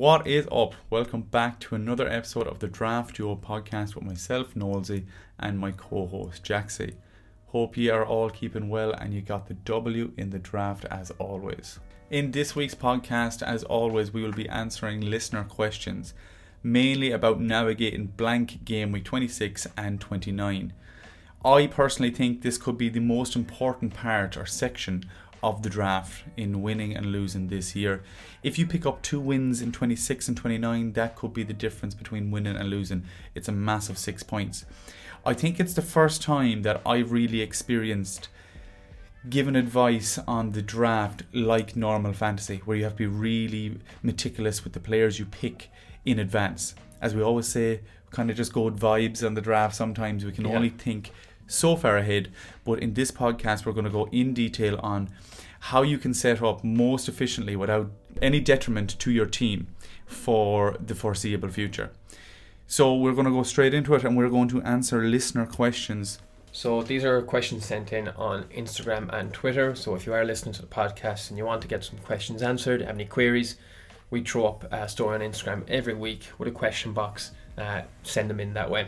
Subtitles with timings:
[0.00, 0.76] What is up?
[0.88, 5.04] Welcome back to another episode of the Draft Duo podcast with myself, Nolsey,
[5.38, 6.94] and my co host, Jaxie.
[7.48, 11.10] Hope you are all keeping well and you got the W in the draft as
[11.18, 11.80] always.
[12.08, 16.14] In this week's podcast, as always, we will be answering listener questions,
[16.62, 20.72] mainly about navigating blank game week 26 and 29.
[21.44, 25.04] I personally think this could be the most important part or section
[25.42, 28.02] of the draft in winning and losing this year.
[28.42, 31.94] If you pick up two wins in 26 and 29, that could be the difference
[31.94, 33.04] between winning and losing.
[33.34, 34.64] It's a massive six points.
[35.24, 38.28] I think it's the first time that I've really experienced
[39.28, 44.64] giving advice on the draft like normal fantasy, where you have to be really meticulous
[44.64, 45.70] with the players you pick
[46.06, 46.74] in advance.
[47.02, 49.74] As we always say, kind of just go with vibes on the draft.
[49.76, 50.56] Sometimes we can Yeah.
[50.56, 51.12] only think
[51.50, 52.30] so far ahead,
[52.64, 55.10] but in this podcast, we're going to go in detail on
[55.60, 57.90] how you can set up most efficiently without
[58.22, 59.66] any detriment to your team
[60.06, 61.90] for the foreseeable future.
[62.66, 66.20] So we're going to go straight into it and we're going to answer listener questions.
[66.52, 69.74] So these are questions sent in on Instagram and Twitter.
[69.74, 72.42] So if you are listening to the podcast and you want to get some questions
[72.42, 73.56] answered, have any queries,
[74.10, 77.32] we throw up a story on Instagram every week with a question box.
[77.58, 78.86] Uh, send them in that way.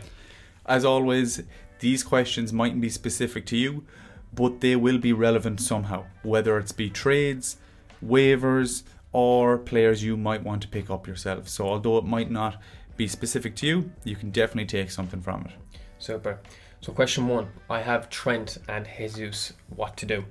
[0.65, 1.43] As always,
[1.79, 3.85] these questions mightn't be specific to you,
[4.33, 7.57] but they will be relevant somehow, whether it's be trades,
[8.03, 11.47] waivers, or players you might want to pick up yourself.
[11.47, 12.61] So although it might not
[12.97, 15.79] be specific to you, you can definitely take something from it.
[15.99, 16.39] Super.
[16.81, 19.53] So question one: I have Trent and Jesus.
[19.69, 20.25] What to do?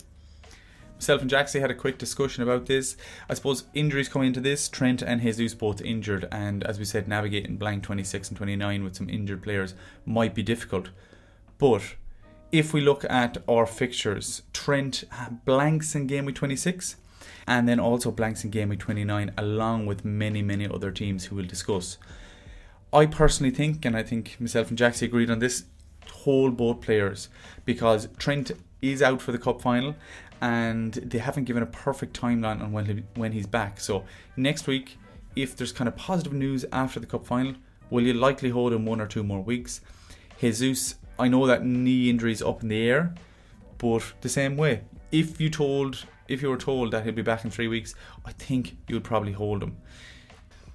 [0.96, 2.96] Myself and Jaxie had a quick discussion about this.
[3.28, 7.08] I suppose injuries coming into this, Trent and Jesus both injured, and as we said,
[7.08, 9.74] navigating blank 26 and 29 with some injured players
[10.06, 10.90] might be difficult.
[11.62, 11.94] But
[12.50, 15.04] if we look at our fixtures, Trent
[15.44, 16.96] blanks in game week 26
[17.46, 21.36] and then also blanks in game week 29, along with many, many other teams who
[21.36, 21.98] we'll discuss.
[22.92, 25.66] I personally think, and I think myself and Jaxie agreed on this,
[26.10, 27.28] hold both players
[27.64, 28.50] because Trent
[28.80, 29.94] is out for the cup final
[30.40, 33.78] and they haven't given a perfect timeline on when he, when he's back.
[33.78, 34.04] So
[34.36, 34.98] next week,
[35.36, 37.54] if there's kind of positive news after the cup final,
[37.88, 39.80] will you likely hold him one or two more weeks?
[40.40, 43.14] Jesus, I know that knee injury is up in the air,
[43.78, 44.80] but the same way,
[45.12, 47.94] if you told if you were told that he'll be back in three weeks,
[48.24, 49.76] I think you'd probably hold him.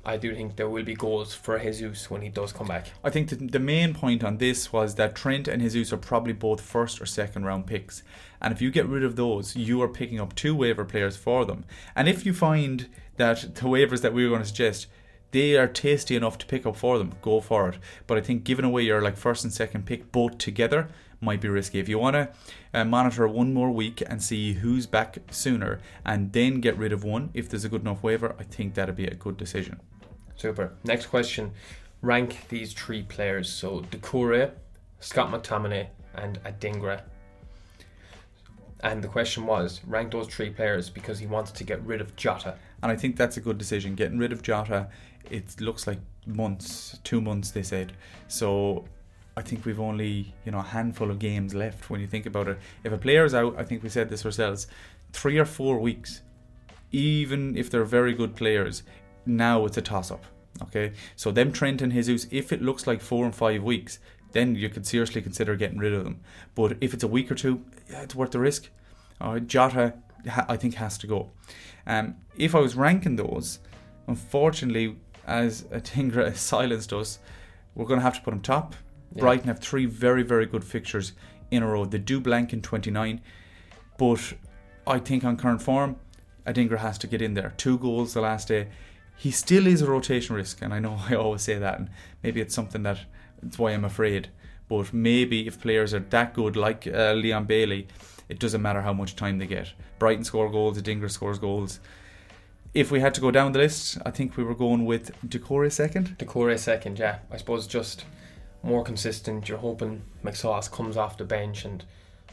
[0.06, 2.88] I do think there will be goals for Jesus when he does come back.
[3.03, 6.31] I think the, the main point on this was that Trent and Jesus are probably
[6.31, 8.03] both first or second round picks.
[8.41, 11.44] And if you get rid of those, you are picking up two waiver players for
[11.44, 11.66] them.
[11.94, 12.88] And if you find
[13.18, 14.88] that the waivers that we were going to suggest,
[15.31, 17.77] they are tasty enough to pick up for them, go for it.
[18.05, 20.88] But I think giving away your like first and second pick both together
[21.19, 21.79] might be risky.
[21.79, 22.29] If you want to
[22.73, 27.03] uh, monitor one more week and see who's back sooner and then get rid of
[27.03, 29.79] one, if there's a good enough waiver, I think that'd be a good decision.
[30.35, 30.73] Super.
[30.83, 31.51] Next question:
[32.01, 33.49] Rank these three players.
[33.49, 34.51] So Decore,
[34.99, 37.01] Scott McTominay, and Adingra.
[38.81, 42.15] And the question was rank those three players because he wants to get rid of
[42.15, 42.55] Jota.
[42.83, 43.95] And I think that's a good decision.
[43.95, 44.89] Getting rid of Jota,
[45.31, 47.93] it looks like months, two months, they said.
[48.27, 48.85] So
[49.35, 52.47] I think we've only, you know, a handful of games left when you think about
[52.47, 52.57] it.
[52.83, 54.67] If a player is out, I think we said this ourselves,
[55.13, 56.21] three or four weeks,
[56.91, 58.83] even if they're very good players,
[59.25, 60.23] now it's a toss up.
[60.63, 60.93] Okay?
[61.15, 63.99] So them Trent and Jesus, if it looks like four and five weeks,
[64.31, 66.19] then you could seriously consider getting rid of them.
[66.55, 68.69] But if it's a week or two, yeah, it's worth the risk.
[69.21, 69.94] Uh, Jota,
[70.47, 71.31] I think, has to go.
[71.85, 73.59] Um, if I was ranking those,
[74.07, 77.19] unfortunately, as Adingra silenced us,
[77.75, 78.75] we're going to have to put him top.
[79.13, 79.21] Yeah.
[79.21, 81.13] Brighton have three very, very good fixtures
[81.51, 81.85] in a row.
[81.85, 83.21] They do blank in 29,
[83.97, 84.33] but
[84.85, 85.97] I think on current form,
[86.45, 87.53] Adingra has to get in there.
[87.57, 88.69] Two goals the last day.
[89.15, 91.89] He still is a rotation risk, and I know I always say that, and
[92.23, 93.00] maybe it's something that
[93.44, 94.30] it's why I'm afraid.
[94.69, 97.88] But maybe if players are that good, like uh, Leon Bailey,
[98.27, 99.73] it doesn't matter how much time they get.
[100.00, 101.80] Brighton score goals, Adingra scores goals.
[102.74, 105.69] If we had to go down the list, I think we were going with Decore
[105.69, 106.18] second.
[106.18, 107.19] Decore second, yeah.
[107.31, 108.06] I suppose just
[108.64, 109.50] more consistent.
[109.50, 111.84] You're hoping McSauce comes off the bench and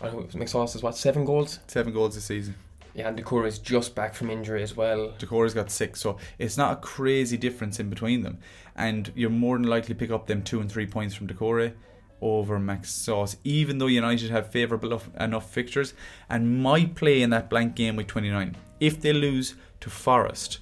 [0.01, 1.61] I know, McSauce is what seven goals.
[1.67, 2.57] Seven goals this season.
[2.95, 5.13] Yeah, and Decore is just back from injury as well.
[5.19, 8.39] Decore's got six, so it's not a crazy difference in between them.
[8.77, 11.73] And you're more than likely pick up them two and three points from Decore
[12.21, 15.95] over Max Sauce, even though United have favourable enough, enough fixtures
[16.31, 18.57] and might play in that blank game with 29.
[18.79, 20.59] If they lose to Forest,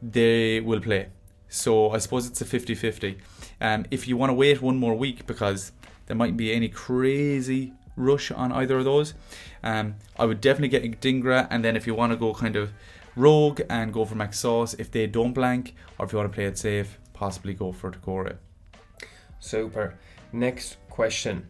[0.00, 1.08] they will play.
[1.48, 3.18] So I suppose it's a 50 50.
[3.60, 5.72] Um, if you want to wait one more week because
[6.06, 9.14] there mightn't be any crazy rush on either of those,
[9.64, 11.48] um, I would definitely get Dingra.
[11.50, 12.72] And then if you want to go kind of
[13.16, 16.34] Rogue and go for Max Sauce if they don't blank, or if you want to
[16.34, 18.38] play it safe, possibly go for Decore.
[19.40, 19.98] Super.
[20.32, 21.48] Next question.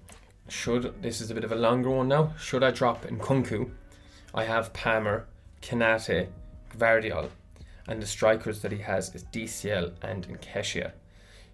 [0.49, 2.33] Should this is a bit of a longer one now?
[2.39, 3.71] Should I drop in Kunku?
[4.35, 5.27] I have Palmer,
[5.61, 6.29] Konaté,
[6.77, 7.29] Gvardiol,
[7.89, 10.93] and the strikers that he has is DCL and Nketiah.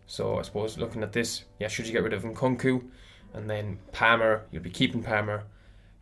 [0.06, 2.82] So I suppose looking at this, yeah, should you get rid of Nkunku
[3.35, 5.44] and then Palmer, you'll be keeping Palmer,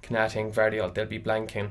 [0.03, 1.71] Konaté and they'll be blanking.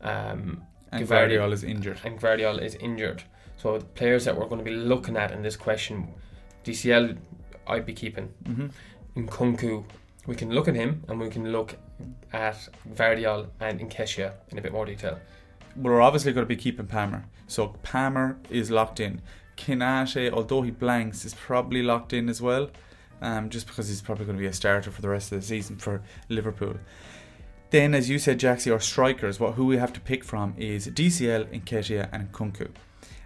[0.00, 2.00] Um, And Gvardiol is injured.
[2.04, 3.22] and Gvardiol is injured.
[3.56, 6.08] So the players that we're going to be looking at in this question,
[6.64, 7.16] DCL,
[7.66, 8.28] I'd be keeping.
[8.44, 8.66] hmm
[9.16, 9.84] Nkunku,
[10.26, 11.76] we can look at him and we can look
[12.32, 15.18] at Gvardiol and Nketiah in a bit more detail.
[15.76, 17.24] We're obviously going to be keeping Palmer.
[17.46, 19.20] So Palmer is locked in.
[19.56, 22.70] Konaté, although he blanks, is probably locked in as well,
[23.20, 25.46] um, just because he's probably going to be a starter for the rest of the
[25.46, 26.76] season for Liverpool.
[27.70, 30.86] Then, as you said, Jaxie, our strikers, what who we have to pick from is
[30.86, 32.70] DCL, Nketiah, and Nkunku.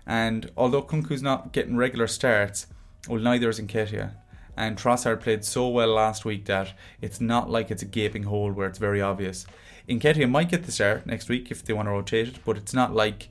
[0.07, 2.67] And although Nkunku's not getting regular starts,
[3.09, 4.13] well, neither is Nketiah.
[4.57, 8.51] And Trossard played so well last week that it's not like it's a gaping hole
[8.51, 9.47] where it's very obvious.
[9.89, 12.75] Nketiah might get the start next week if they want to rotate it, but it's
[12.75, 13.31] not like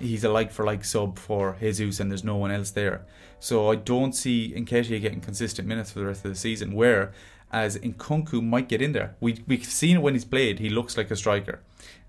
[0.00, 3.04] he's a like for like sub for Jesus and there's no one else there.
[3.40, 6.72] So I don't see Nketiah getting consistent minutes for the rest of the season.
[6.72, 7.12] Where
[7.52, 10.58] as Nkunku might get in there, we we've seen it when he's played.
[10.58, 11.60] He looks like a striker.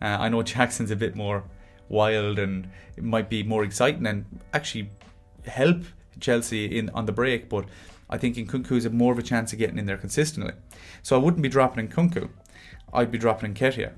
[0.02, 1.44] Uh, I know Jackson's a bit more
[1.90, 4.92] wild and it might be more exciting and actually
[5.45, 5.84] help
[6.19, 7.66] Chelsea in on the break, but
[8.10, 10.54] I think Nkunku has more of a chance of getting in there consistently.
[11.04, 12.30] So I wouldn't be dropping Nkunku.
[12.94, 13.94] I'd be dropping Nketiah.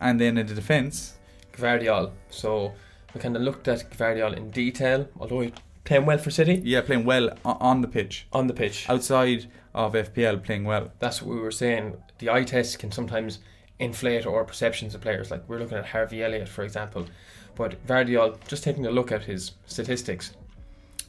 [0.00, 1.18] And then in the defence,
[1.52, 2.12] Gvardiol.
[2.30, 2.72] So
[3.14, 5.52] we kind of looked at Gvardiol in detail, although he
[5.84, 8.26] playing well for City yeah, playing well on the pitch.
[8.32, 8.88] on the pitch.
[8.88, 10.92] Outside of FPL, playing well.
[10.98, 11.96] That's what we were saying.
[12.18, 13.40] The eye test can sometimes
[13.78, 15.30] inflate our perceptions of players.
[15.30, 17.06] Like we're looking at Harvey Elliott, for example.
[17.54, 20.32] But Gvardiol, just taking a look at his statistics,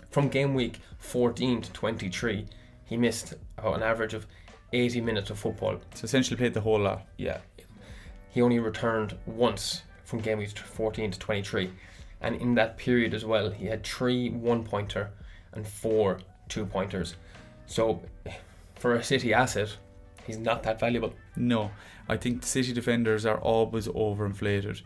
[0.10, 2.46] from game week 14 to 23,
[2.86, 4.28] he missed about an average of
[4.74, 5.80] 80 minutes of football.
[5.94, 7.06] So essentially played the whole lot.
[7.18, 7.40] Yeah.
[8.30, 11.72] He only returned once from game week 14 to 23.
[12.22, 15.12] And in that period as well, he had three one pointer
[15.54, 17.16] and four two pointers.
[17.66, 18.02] So,
[18.76, 19.76] for a City asset,
[20.26, 21.14] he's not that valuable.
[21.36, 21.72] No,
[22.08, 24.82] I think City defenders are always overinflated.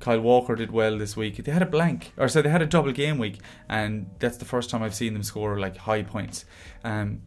[0.00, 1.36] Kyle Walker did well this week.
[1.42, 4.44] They had a blank, or so they had a double game week, and that's the
[4.44, 6.44] first time I've seen them score like high points.
[6.84, 7.22] Um,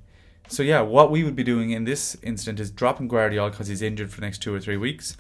[0.52, 3.82] so yeah, what we would be doing in this instant is dropping Gvardiol because he's
[3.82, 5.16] injured for the next two or three weeks,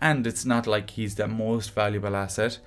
[0.00, 2.58] and it's not like he's the most valuable asset,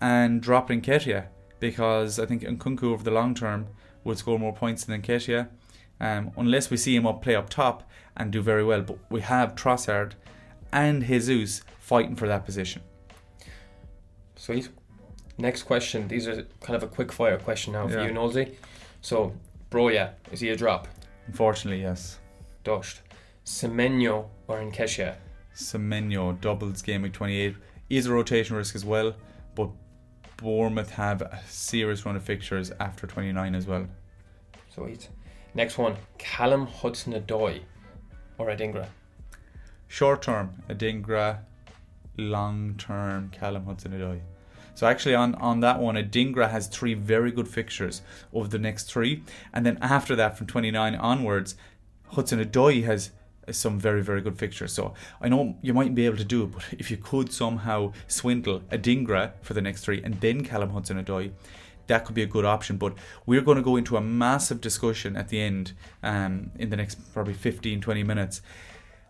[0.00, 1.26] and dropping Nketiah
[1.58, 3.66] because I think Nkunku over the long term
[4.04, 5.48] would score more points than Nketiah,
[6.00, 8.82] um, unless we see him up play up top and do very well.
[8.82, 10.12] But we have Trossard
[10.72, 12.82] and Jesus fighting for that position.
[14.36, 14.68] Sweet.
[15.38, 16.06] Next question.
[16.06, 18.06] These are kind of a quick fire question now for Yeah.
[18.06, 18.56] you, Nosy.
[19.00, 19.32] So,
[19.70, 20.86] Broja, is he a drop?
[21.26, 22.18] Unfortunately, yes.
[22.64, 23.00] Dushed.
[23.44, 25.16] Semenyo or Nketiah?
[25.54, 27.56] Semenyo doubles game week 28
[27.90, 29.14] is a rotation risk as well,
[29.54, 29.70] but
[30.36, 33.86] Bournemouth have a serious run of fixtures after 29 as well.
[34.74, 35.08] Sweet.
[35.54, 35.96] Next one.
[36.18, 37.60] Callum Hudson-Odoi
[38.38, 38.86] or Adingra?
[39.86, 41.40] Short term, Adingra.
[42.16, 44.20] Long term, Callum Hudson Odoi.
[44.74, 48.02] So actually, on on that one, Adingra has three very good fixtures
[48.32, 51.56] over the next three, and then after that, from 29 onwards,
[52.08, 53.12] Hudson Odoi has
[53.50, 54.72] some very very good fixtures.
[54.72, 57.92] So I know you mightn't be able to do it, but if you could somehow
[58.08, 61.32] swindle Adingra for the next three and then Callum Hudson Odoi,
[61.86, 62.76] that could be a good option.
[62.76, 62.94] But
[63.26, 66.96] we're going to go into a massive discussion at the end, um, in the next
[67.12, 68.42] probably 15 20 minutes,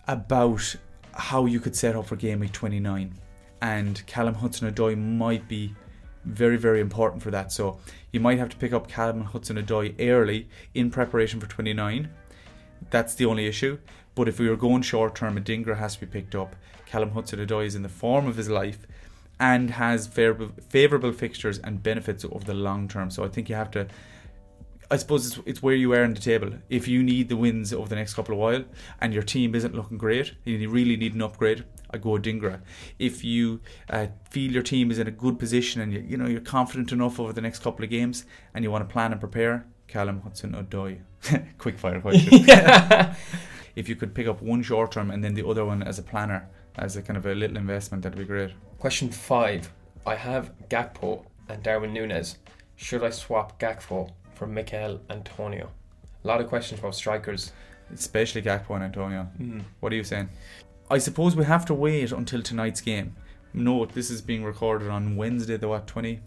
[0.07, 0.77] about
[1.13, 3.15] how you could set up for game week 29.
[3.61, 5.75] And Callum Hudson Odoi might be
[6.25, 7.53] very, very important for that.
[7.53, 7.79] So
[8.13, 12.09] you might have to pick up Callum Hudson Odoi early in preparation for 29.
[12.91, 13.79] That's the only issue.
[14.15, 16.57] But if we were going short term, Adingra has to be picked up.
[16.87, 18.87] Callum Hudson Odoi is in the form of his life
[19.41, 23.11] and has favorable, fixtures and benefits over the long term.
[23.11, 23.89] So I think you have to.
[24.91, 26.53] I suppose it's, it's where you are in the table.
[26.69, 28.65] If you need the wins over the next couple of while
[29.01, 32.61] and your team isn't looking great, you really need an upgrade, I go Dingra.
[32.99, 36.27] If you uh, feel your team is in a good position and you, you know
[36.27, 39.21] you're confident enough over the next couple of games and you want to plan and
[39.21, 40.99] prepare, Callum Hudson Odoi.
[41.59, 42.45] Quick fire question.
[43.77, 46.03] if you could pick up one short term and then the other one as a
[46.03, 48.51] planner, as a kind of a little investment, that'd be great.
[48.79, 49.73] Question five.
[50.05, 52.39] I have Gakpo and Darwin Nunez.
[52.75, 55.71] Should I swap Gakpo for Michail Antonio?
[56.25, 57.53] A lot of questions about strikers.
[57.93, 59.29] Especially Gakpo and Antonio.
[59.79, 60.29] What are you saying?
[60.91, 63.17] I suppose we have to wait until tonight's game.
[63.53, 66.21] note this is being recorded on Wednesday, the what twenty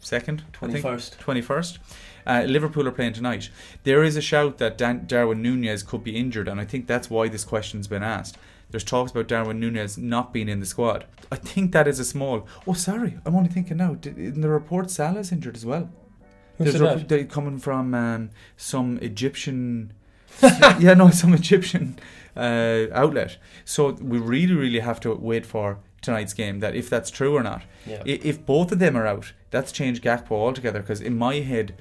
[0.00, 1.18] second, Twenty first.
[1.18, 1.78] twenty first.
[2.26, 3.50] Uh, Liverpool are playing tonight.
[3.84, 7.08] There is a shout that Dan- Darwin Nunez could be injured, and I think that's
[7.08, 8.36] why this question's been asked.
[8.70, 11.04] There's talks about Darwin Nunez not being in the squad.
[11.30, 12.48] I think that is a small.
[12.66, 13.96] Oh, sorry, I'm only thinking now.
[14.04, 15.88] In the report, Salah's injured as well.
[16.58, 17.08] Who There's said rep- that?
[17.08, 19.92] they coming from um, some Egyptian.
[20.42, 21.98] yeah, no, some Egyptian
[22.36, 23.38] uh, outlet.
[23.64, 26.60] So we really, really have to wait for tonight's game.
[26.60, 27.62] That if that's true or not.
[27.86, 28.02] Yeah.
[28.04, 30.80] If both of them are out, that's changed Gakpo altogether.
[30.80, 31.74] Because in my head,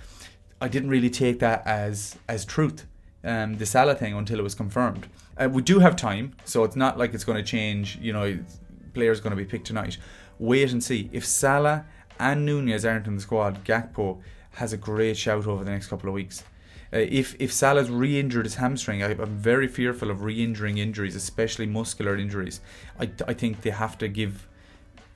[0.61, 2.85] I didn't really take that as as truth,
[3.23, 5.07] um, the Salah thing, until it was confirmed.
[5.37, 7.97] Uh, we do have time, so it's not like it's going to change.
[8.01, 8.39] You know,
[8.93, 9.97] players going to be picked tonight.
[10.39, 11.09] Wait and see.
[11.11, 11.85] If Salah
[12.19, 14.21] and Nunez aren't in the squad, Gakpo
[14.51, 16.43] has a great shout over the next couple of weeks.
[16.93, 21.65] Uh, if if Salah's re-injured his hamstring, I, I'm very fearful of re-injuring injuries, especially
[21.65, 22.61] muscular injuries.
[22.99, 24.47] I, I think they have to give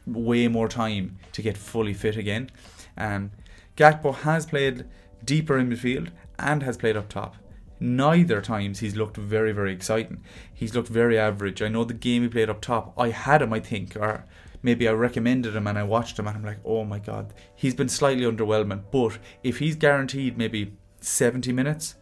[0.06, 2.50] way more time to get fully fit again.
[2.98, 3.32] Um,
[3.78, 4.86] Gakpo has played
[5.24, 7.36] deeper in midfield and has played up top.
[7.80, 10.24] Neither times he's looked very, very exciting.
[10.54, 11.62] He's looked very average.
[11.62, 14.26] I know the game he played up top, I had him, I think, or
[14.62, 17.76] maybe I recommended him and I watched him and I'm like, oh my god, he's
[17.76, 18.84] been slightly underwhelming.
[18.92, 21.96] But if he's guaranteed maybe 70 minutes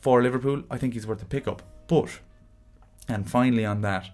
[0.00, 1.62] for Liverpool, I think he's worth a pickup.
[1.86, 2.20] But,
[3.08, 4.10] and finally on that,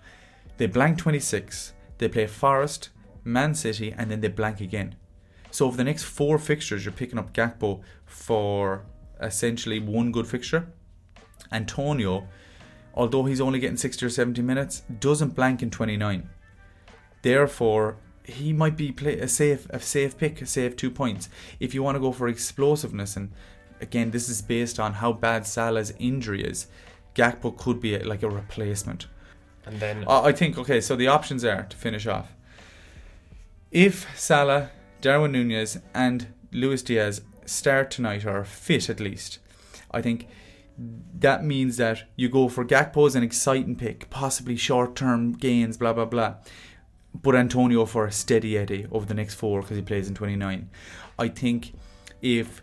[0.56, 2.90] they blank 26, they play Forest,
[3.24, 4.96] Man City, and then they blank again.
[5.50, 8.84] So over the next four fixtures, you're picking up Gakpo for
[9.20, 10.68] essentially one good fixture.
[11.52, 12.28] Antonio,
[12.94, 16.28] although he's only getting 60 or 70 minutes, doesn't blank in 29.
[17.22, 21.28] Therefore, he might be play a safe a safe pick, a safe two points.
[21.58, 23.32] If you want to go for explosiveness, and
[23.80, 26.66] again, this is based on how bad Salah's injury is,
[27.14, 29.06] Gakpo could be like a replacement.
[29.66, 30.80] And then I I think okay.
[30.80, 32.32] So the options are to finish off.
[33.70, 34.70] If Salah,
[35.00, 39.38] Darwin Nunez, and Luis Diaz start tonight or are fit at least,
[39.90, 40.28] I think
[40.78, 45.92] that means that you go for Gakpo as an exciting pick, possibly short-term gains, blah
[45.92, 46.36] blah blah.
[47.14, 50.70] But Antonio for a steady Eddie over the next four because he plays in 29.
[51.18, 51.72] I think
[52.22, 52.62] if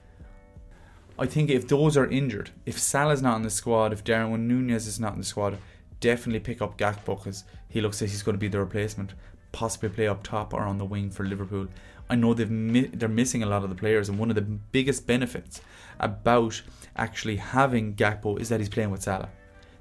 [1.18, 4.86] I think if those are injured, if Salah's not in the squad, if Darwin Nunez
[4.86, 5.58] is not in the squad,
[6.02, 9.14] definitely pick up Gakpo because he looks like he's going to be the replacement.
[9.54, 11.68] Possibly play up top or on the wing for Liverpool.
[12.10, 14.42] I know they've mi- they're missing a lot of the players, and one of the
[14.42, 15.62] biggest benefits
[16.00, 16.62] about
[16.98, 19.30] actually having Gakpo is that he's playing with Salah.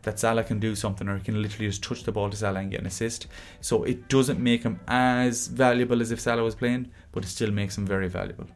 [0.02, 2.60] That Salah can do something, or he can literally just touch the ball to Salah
[2.60, 3.26] and get an assist.
[3.60, 7.50] So it doesn't make him as valuable as if Salah was playing, but it still
[7.50, 8.46] makes him very valuable.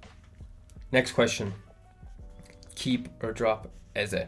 [0.93, 1.53] next question:
[2.79, 4.27] Keep or drop Eze?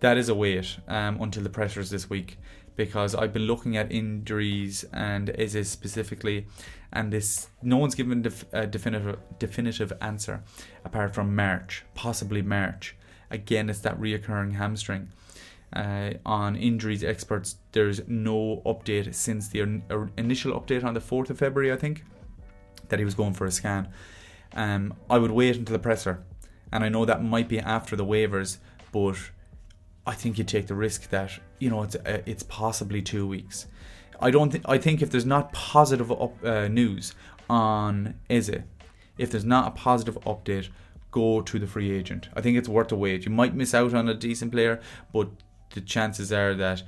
[0.00, 2.38] that is a wait um, until the pressures this week
[2.76, 6.46] because I've been looking at injuries and Eze specifically,
[6.92, 10.44] and this no one's given def- a definitive definitive answer
[10.84, 12.94] apart from March, possibly March.
[13.30, 15.08] Again, it's that reoccurring hamstring.
[15.72, 19.82] Uh, on injuries experts, there's no update since the in-
[20.16, 22.04] initial update on the 4th of February, I think,
[22.88, 23.88] that he was going for a scan.
[24.54, 26.22] Um, I would wait until the presser,
[26.76, 28.58] and I know that might be after the waivers,
[28.92, 29.16] but
[30.06, 33.66] I think you take the risk that you know it's uh, it's possibly two weeks.
[34.20, 37.14] I don't think I think if there's not positive up, uh, news
[37.48, 38.58] on Eze,
[39.16, 40.68] if there's not a positive update,
[41.10, 42.28] go to the free agent.
[42.34, 43.24] I think it's worth the wait.
[43.24, 44.78] You might miss out on a decent player,
[45.14, 45.30] but
[45.70, 46.82] the chances are that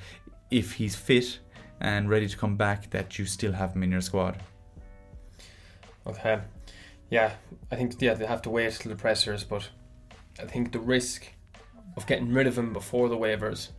[0.51, 1.39] if he's fit
[1.81, 4.39] and ready to come back, that you still have him in your squad.
[6.07, 6.41] Okay,
[7.09, 7.33] yeah,
[7.73, 9.71] I think yeah they have to wait till the pressers, but
[10.41, 11.27] I think the risk
[11.97, 13.71] of getting rid of him before the waivers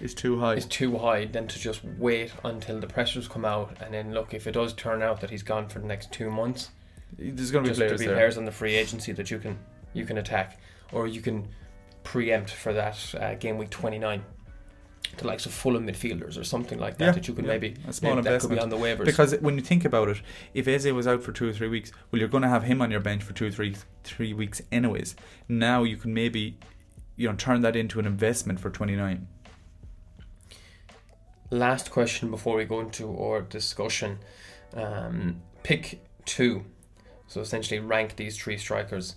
[0.00, 0.54] It's too high.
[0.54, 4.32] is too high than to just wait until the pressures come out and then look
[4.34, 6.70] if it does turn out that he's gone for the next two months.
[7.18, 8.16] There's going to be players to be there.
[8.16, 9.58] players on the free agency that you can
[9.92, 10.58] you can attack
[10.92, 11.46] or you can
[12.02, 14.24] preempt for that uh, game week 29
[15.18, 17.76] the likes of Fulham midfielders or something like that Yeah, that you could yeah, maybe
[17.86, 19.04] a small maybe that could be on the waivers.
[19.04, 20.20] Because when you think about it,
[20.54, 22.82] if Eze was out for two or three weeks, well, you're going to have him
[22.82, 25.14] on your bench for two or three three weeks anyways.
[25.48, 26.58] Now you can maybe,
[27.16, 29.26] you know, turn that into an investment for 29.
[31.50, 34.18] last question before we go into our discussion.
[34.74, 36.64] Um, pick two.
[37.28, 39.14] So essentially rank these three strikers.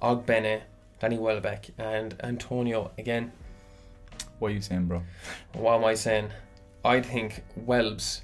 [0.00, 0.62] Ogbene
[1.00, 3.32] Danny Welbeck and Antonio again
[4.38, 5.02] What are you saying, bro?
[5.54, 6.30] what am I saying
[6.84, 8.22] I think Welbs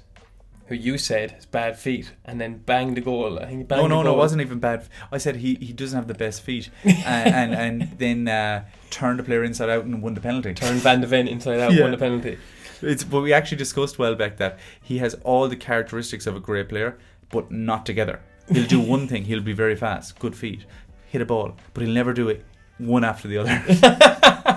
[0.67, 3.83] who you said has bad feet and then banged the goal I think he banged
[3.83, 4.87] No, no, no, it wasn't even bad.
[5.11, 9.19] I said he, he doesn't have the best feet, uh, and and then uh, turned
[9.19, 10.53] the player inside out and won the penalty.
[10.53, 11.83] turned Van de Ven inside out Yeah.
[11.83, 12.37] won the penalty
[12.81, 16.67] It's, but we actually discussed Welbeck that he has all the characteristics of a great
[16.69, 16.97] player,
[17.29, 18.19] but not together.
[18.51, 19.23] He'll do one thing.
[19.25, 20.65] He'll be very fast, good feet,
[21.07, 22.45] hit a ball, but he'll never do it
[22.77, 24.56] one after the other.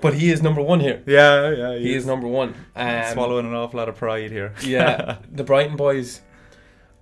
[0.00, 1.02] But he is number one here.
[1.06, 1.78] yeah, yeah.
[1.78, 2.54] He is number one.
[2.76, 4.54] Um, swallowing an awful lot of pride here.
[4.64, 6.22] yeah, the Brighton boys.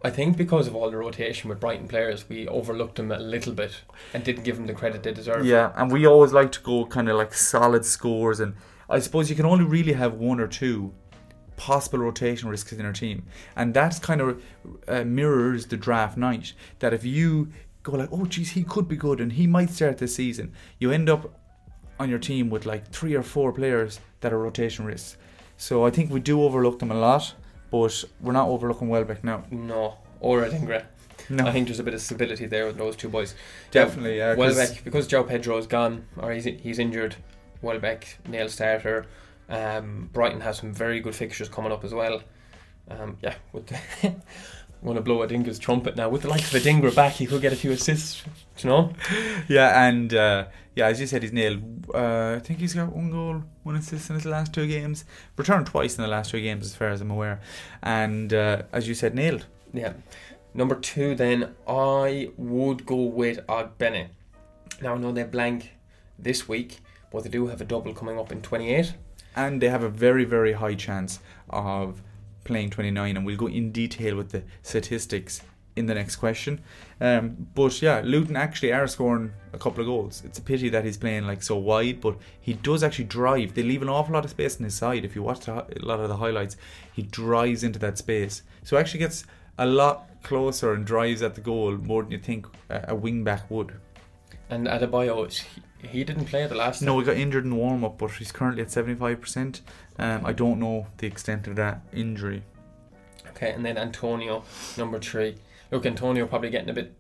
[0.05, 3.53] I think because of all the rotation with Brighton players, we overlooked them a little
[3.53, 3.81] bit
[4.15, 5.45] and didn't give them the credit they deserve.
[5.45, 8.55] Yeah, and we always like to go kind of like solid scores, and
[8.88, 10.95] I suppose you can only really have one or two
[11.57, 13.25] possible rotation risks in your team,
[13.57, 14.43] and that's kind of
[14.87, 16.53] uh, mirrors the draft night.
[16.79, 17.50] That if you
[17.83, 20.93] go like, oh geez, he could be good, and he might start this season, you
[20.93, 21.41] end up
[21.99, 25.17] on your team with like three or four players that are rotation risks.
[25.57, 27.35] So I think we do overlook them a lot,
[27.71, 29.45] but we're not overlooking Welbeck now.
[29.50, 30.85] No, or Adingra.
[31.29, 33.35] No, I think there's a bit of stability there with those two boys.
[33.71, 34.19] definitely.
[34.19, 37.17] Yeah, Welbeck, because João Pedro is gone or he's he's injured.
[37.62, 39.07] Welbeck, nail starter.
[39.49, 42.23] Um, Brighton has some very good fixtures coming up as well.
[42.88, 43.79] Um, yeah, with the
[44.83, 46.09] want to blow Adingra's trumpet now.
[46.09, 48.23] With the likes of Adingra back, he could get a few assists.
[48.59, 48.93] You know,
[49.49, 51.87] Yeah, and uh, yeah, as you said, he's nailed.
[51.92, 55.06] Uh, I think he's got one goal, one assist in his last two games.
[55.37, 57.40] Returned twice in the last two games, as far as I'm aware.
[57.83, 59.47] And uh, as you said, nailed.
[59.73, 59.95] Yeah.
[60.52, 64.09] Number two, then I would go with Ogbene.
[64.83, 65.73] Now I know they're blank
[66.18, 66.80] this week,
[67.11, 68.95] but they do have a double coming up in 28.
[69.35, 72.02] And they have a very, very high chance of
[72.45, 73.16] playing 29.
[73.16, 75.40] And we'll go in detail with the statistics
[75.76, 76.61] in the next question.
[77.00, 80.23] Um, but yeah, Luton actually are scoring a couple of goals.
[80.25, 83.54] It's a pity that he's playing like so wide, but he does actually drive.
[83.54, 85.04] They leave an awful lot of space on his side.
[85.04, 86.56] If you watch the, a lot of the highlights,
[86.92, 88.42] he drives into that space.
[88.64, 89.25] So actually gets
[89.59, 93.23] a lot closer and drives at the goal more than you think a, a wing
[93.23, 93.75] back would.
[94.49, 97.98] And Adebayo, he, he didn't play the last No, he got injured in warm up,
[97.98, 99.61] but he's currently at 75%.
[99.98, 102.42] Um, I don't know the extent of that injury.
[103.31, 104.44] Okay, and then Antonio,
[104.79, 105.37] number three.
[105.70, 106.94] Look, Antonio probably getting a bit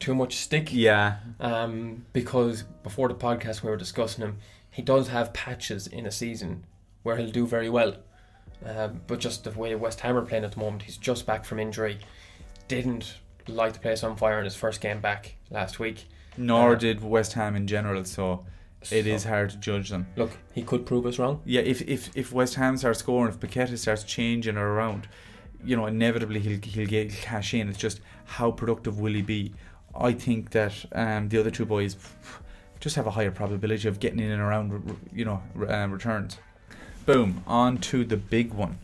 [0.00, 4.38] too much stick Yeah, um, because before the podcast we were discussing him,
[4.70, 6.66] he does have patches in a season
[7.02, 7.96] where he'll do very well.
[8.64, 11.44] Um, but just the way West Ham are playing at the moment, he's just back
[11.44, 11.98] from injury.
[12.68, 16.06] Didn't light the place on fire in his first game back last week.
[16.36, 18.44] nor Uh, did West Ham in general, so
[18.90, 20.06] it is So, hard to judge them.
[20.16, 21.40] Look, he could prove us wrong.
[21.44, 25.08] Yeah, if, if, if West Ham starts scoring, if Paqueta starts changing around,
[25.64, 27.68] you know, inevitably he'll, he'll get cash in.
[27.68, 29.52] It's just how productive will he be?
[29.96, 31.96] I think that um, the other two boys
[32.80, 36.38] just have a higher probability of getting in and around, you know, um, returns.
[37.06, 38.78] Boom, on to the big one.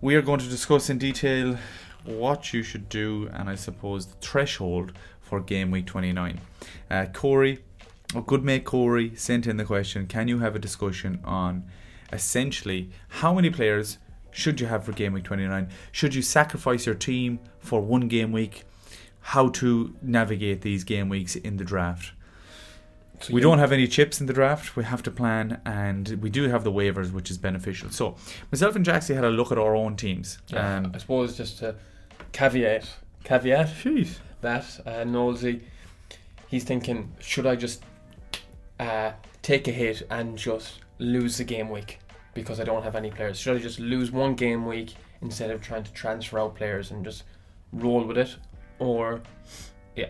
[0.00, 1.58] We are going to discuss in detail
[2.04, 6.40] what you should do and I suppose the threshold for game week 29.
[6.90, 7.58] Uh, Corey,
[8.14, 11.64] a good mate Corey, sent in the question Can you have a discussion on
[12.12, 13.98] essentially how many players
[14.30, 15.68] should you have for game week 29?
[15.92, 18.64] Should you sacrifice your team for one game week?
[19.20, 22.12] How to navigate these game weeks in the draft?
[23.20, 24.76] So we don't have any chips in the draft.
[24.76, 27.90] We have to plan, and we do have the waivers, which is beneficial.
[27.90, 28.16] So,
[28.50, 30.38] myself and Jaxie had a look at our own teams.
[30.48, 31.74] Yeah, Um, I suppose just to
[32.32, 32.88] caveat,
[33.24, 34.16] caveat Jeez.
[34.40, 35.60] that uh, Knowlesy,
[36.48, 37.84] he's thinking, should I just
[38.78, 39.12] uh,
[39.42, 41.98] take a hit and just lose the game week
[42.34, 43.38] because I don't have any players?
[43.38, 47.04] Should I just lose one game week instead of trying to transfer out players and
[47.04, 47.24] just
[47.72, 48.36] roll with it,
[48.78, 49.22] or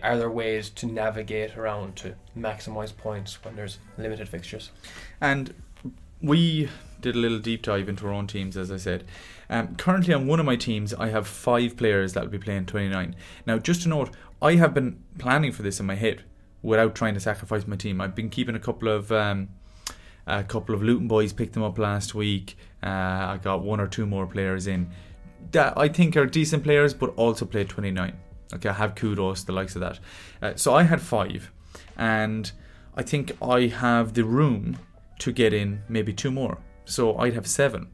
[0.01, 4.71] are there ways to navigate around to maximize points when there's limited fixtures?
[5.19, 5.53] And
[6.21, 6.69] we
[7.01, 9.05] did a little deep dive into our own teams, as I said.
[9.49, 12.67] Um, currently, on one of my teams, I have five players that will be playing
[12.67, 13.15] 29.
[13.45, 16.23] Now, just to note, I have been planning for this in my head
[16.61, 17.99] without trying to sacrifice my team.
[17.99, 19.49] I've been keeping a couple of um,
[20.27, 22.57] a couple of Luton boys picked them up last week.
[22.83, 24.89] Uh, I got one or two more players in
[25.51, 28.15] that I think are decent players, but also played 29.
[28.53, 29.99] Okay, I have Kudus, the likes of that.
[30.41, 31.51] Uh, so I had five,
[31.97, 32.51] and
[32.95, 34.77] I think I have the room
[35.19, 36.57] to get in maybe two more.
[36.85, 37.87] So I'd have seven.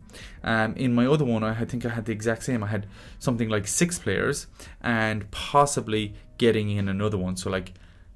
[0.44, 2.64] Um, in my other one, I think I had the exact same.
[2.64, 2.88] I had
[3.20, 4.48] something like six players
[4.82, 7.74] and possibly getting in another one, so like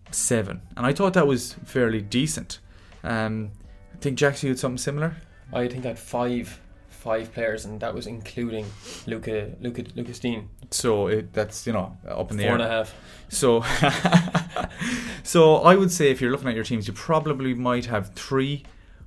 [0.10, 0.62] seven.
[0.76, 2.60] And I thought that was fairly decent.
[3.04, 3.52] Um,
[4.02, 5.16] think Jackson, you had something similar.
[5.54, 6.60] I think I had five
[6.90, 8.66] five players, and that was including
[9.08, 12.56] Luca Luca Lucas Digne, So it, that's you know up in the four air.
[12.56, 12.94] and a half.
[13.30, 13.62] So,
[15.24, 18.64] so I would say if you're looking at your teams, you probably might have three,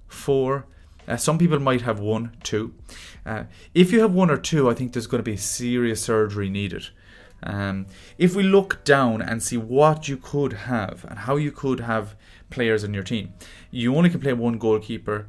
[0.08, 0.66] four.
[1.06, 2.74] Uh, some people might have one, two.
[3.26, 6.48] Uh, if you have one or two, I think there's going to be serious surgery
[6.48, 6.88] needed.
[7.42, 11.80] Um, if we look down and see what you could have and how you could
[11.80, 12.16] have
[12.50, 13.32] players in your team,
[13.70, 15.28] you only can play one goalkeeper.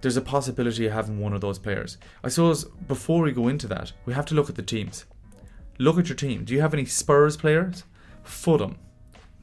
[0.00, 1.96] there's a possibility of having one of those players.
[2.24, 5.04] I suppose before we go into that, we have to look at the teams.
[5.78, 6.44] Look at your team.
[6.44, 7.84] Do you have any Spurs players?
[8.24, 8.78] Fulham,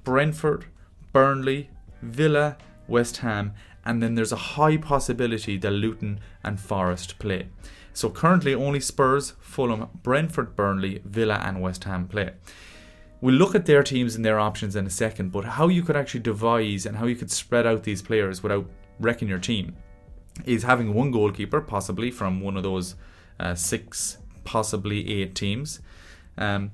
[0.03, 0.65] Brentford,
[1.13, 1.69] Burnley,
[2.01, 3.53] Villa, West Ham,
[3.85, 7.47] and then there's a high possibility that Luton and Forest play.
[7.93, 12.31] So currently only Spurs, Fulham, Brentford, Burnley, Villa, and West Ham play.
[13.21, 15.97] We'll look at their teams and their options in a second, but how you could
[15.97, 18.65] actually devise and how you could spread out these players without
[18.99, 19.75] wrecking your team
[20.45, 22.95] is having one goalkeeper, possibly from one of those
[23.39, 25.81] uh, six, possibly eight teams.
[26.37, 26.71] Um,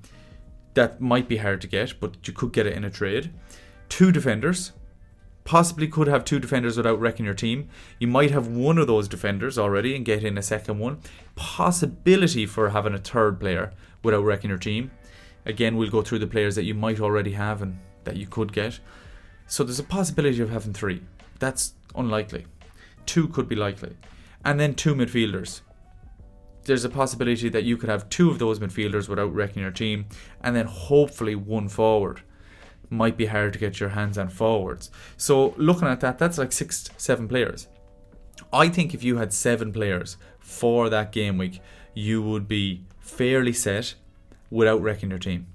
[0.76, 3.34] that might be hard to get, but you could get it in a trade.
[3.90, 4.74] Two defenders,
[5.46, 7.70] possibly could have two defenders without wrecking your team.
[8.00, 11.00] You might have one of those defenders already and get in a second one.
[11.36, 13.72] Possibility for having a third player
[14.04, 14.92] without wrecking your team.
[15.46, 18.52] Again, we'll go through the players that you might already have and that you could
[18.52, 18.80] get.
[19.48, 21.02] So there's a possibility of having three.
[21.40, 22.46] That's unlikely.
[23.06, 23.96] Two could be likely.
[24.44, 25.62] And then two midfielders.
[26.64, 30.08] There's a possibility that you could have two of those midfielders without wrecking your team,
[30.42, 32.22] and then hopefully one forward.
[32.90, 34.90] Might be hard to get your hands on forwards.
[35.18, 37.68] So looking at that, that's like six, seven players.
[38.52, 41.62] I think if you had seven players for that game week,
[41.94, 43.96] you would be fairly set
[44.50, 45.48] without wrecking your team.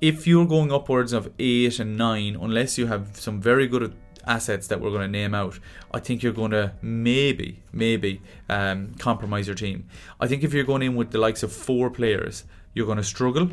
[0.00, 3.94] If you're going upwards of eight and nine, unless you have some very good
[4.26, 5.58] assets that we're going to name out,
[5.92, 9.88] I think you're going to maybe, maybe um, compromise your team.
[10.18, 13.04] I think if you're going in with the likes of four players, you're going to
[13.04, 13.50] struggle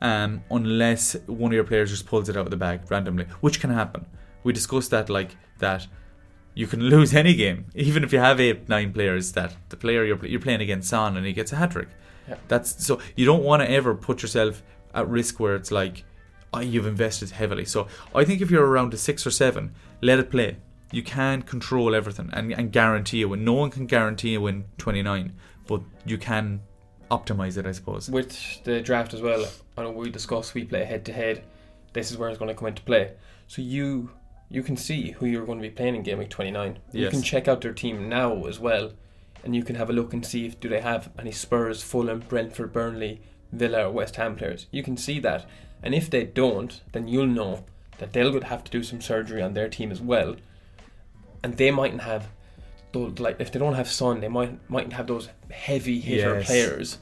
[0.00, 3.60] um, unless one of your players just pulls it out of the bag randomly, which
[3.60, 4.06] can happen.
[4.44, 5.86] We discussed that like that.
[6.54, 9.32] You can lose any game, even if you have eight, nine players.
[9.32, 11.88] That the player you're, you're playing against Son and he gets a hat trick.
[12.28, 12.36] Yeah.
[12.48, 14.62] That's so you don't want to ever put yourself
[14.94, 16.04] at risk where it's like
[16.52, 17.64] oh, you've invested heavily.
[17.64, 20.56] So I think if you're around a six or seven, let it play.
[20.90, 23.44] You can control everything and, and guarantee a win.
[23.44, 25.34] No one can guarantee a win 29,
[25.66, 26.62] but you can
[27.10, 28.08] optimize it, I suppose.
[28.08, 31.44] With the draft as well, I know we discussed we play head to head.
[31.92, 33.12] This is where it's going to come into play.
[33.46, 34.10] So you
[34.50, 36.78] you can see who you're going to be playing in game week 29.
[36.92, 38.92] You can check out their team now as well,
[39.44, 42.20] and you can have a look and see if do they have any Spurs, Fulham,
[42.28, 43.20] Brentford, Burnley,
[43.52, 44.66] Villa, or West Ham players.
[44.70, 45.46] You can see that,
[45.82, 47.64] and if they don't, then you'll know
[47.98, 50.36] that they'll have to do some surgery on their team as well,
[51.42, 52.28] and they mightn't have.
[52.92, 56.46] Those, like if they don't have Son, they might mightn't have those heavy hitter Yes.
[56.46, 56.98] players.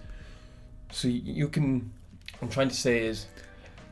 [0.91, 1.93] So you can.
[2.43, 3.27] I'm trying to say is,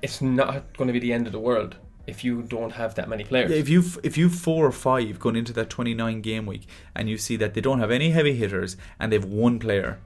[0.02, 1.76] it's not going to be the end of the world
[2.06, 3.50] if you don't have that many players.
[3.50, 7.08] Yeah, if you if you four or five going into that 29 game week and
[7.08, 10.00] you see that they don't have any heavy hitters and they've one player,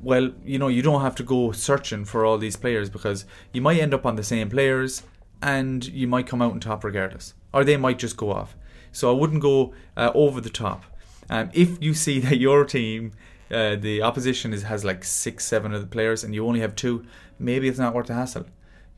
[0.00, 3.60] well, you know you don't have to go searching for all these players because you
[3.60, 5.02] might end up on the same players
[5.42, 8.56] and you might come out on top regardless, or they might just go off.
[8.92, 10.84] So I wouldn't go uh, over the top.
[11.28, 13.12] Um, if you see that your team,
[13.50, 16.74] uh, the opposition is has like six, seven of the players, and you only have
[16.74, 17.04] two,
[17.38, 18.46] maybe it's not worth the hassle.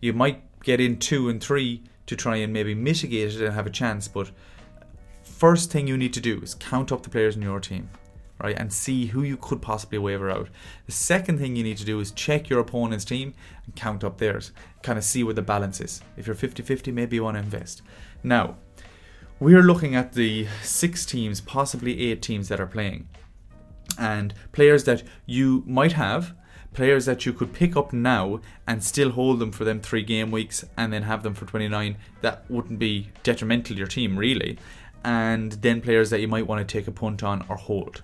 [0.00, 3.66] You might get in two and three to try and maybe mitigate it and have
[3.66, 4.30] a chance, but
[5.22, 7.88] first thing you need to do is count up the players in your team,
[8.42, 10.48] right, and see who you could possibly waiver out.
[10.86, 14.18] The second thing you need to do is check your opponent's team and count up
[14.18, 16.00] theirs, kind of see where the balance is.
[16.16, 17.82] If you're 50 50, maybe you want to invest.
[18.22, 18.56] Now,
[19.38, 23.06] we're looking at the six teams, possibly eight teams that are playing,
[23.98, 26.34] and players that you might have.
[26.78, 30.30] Players that you could pick up now and still hold them for them three game
[30.30, 34.56] weeks and then have them for 29, that wouldn't be detrimental to your team, really
[35.04, 38.02] and then players that you might want to take a punt on or hold.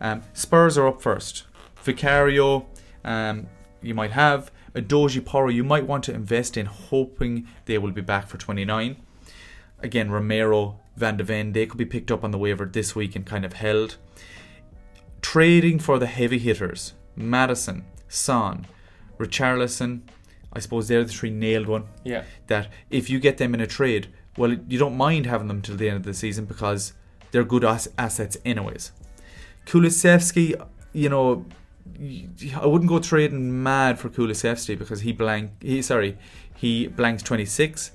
[0.00, 1.44] Um, Spurs are up first.
[1.82, 2.66] Vicario,
[3.04, 3.46] um,
[3.80, 4.50] you might have.
[4.74, 8.38] A Doji Porro you might want to invest in, hoping they will be back for
[8.38, 8.96] 29.
[9.80, 13.14] Again, Romero, Van de Ven, they could be picked up on the waiver this week
[13.14, 13.96] and kind of held.
[15.20, 18.66] Trading for the heavy hitters Maddison, Son,
[19.18, 20.02] Richarlison,
[20.52, 23.66] I suppose they're the three nailed one yeah, that if you get them in a
[23.66, 26.92] trade, well, you don't mind having them till the end of the season because
[27.30, 28.92] they're good as- assets anyways.
[29.66, 30.60] Kulusevski,
[30.92, 31.46] you know,
[32.60, 35.50] I wouldn't go trading mad for Kulusevski because he blank.
[35.62, 36.18] He sorry,
[36.56, 37.92] he blanks 26,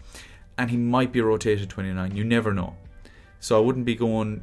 [0.58, 2.15] and he might be rotated 29.
[2.15, 2.75] You never know,
[3.39, 4.41] so I wouldn't be going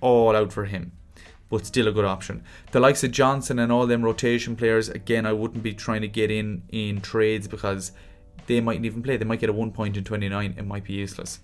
[0.00, 0.92] all out for him.
[1.52, 2.44] But still a good option.
[2.70, 6.08] The likes of Johnson and all them rotation players, again, I wouldn't be trying to
[6.08, 7.92] get in in trades because
[8.46, 9.18] they mightn't even play.
[9.18, 10.54] They might get a one point in 29.
[10.56, 11.40] It might be useless.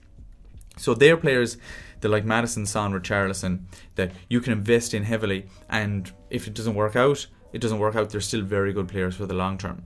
[0.78, 1.58] So they're players
[2.00, 3.64] that like Maddison, Son, Richarlison
[3.96, 7.94] that you can invest in heavily, and if it doesn't work out, it doesn't work
[7.94, 8.08] out.
[8.08, 9.84] They're still very good players for the long term.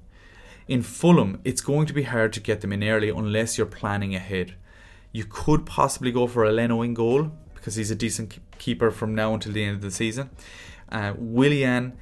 [0.69, 4.15] In Fulham, it's going to be hard to get them in early unless you're planning
[4.15, 4.55] ahead.
[5.11, 9.15] You could possibly go for a Leno in goal because he's a decent keeper from
[9.15, 10.31] now until the end of the season.
[10.91, 11.97] Uh, Willian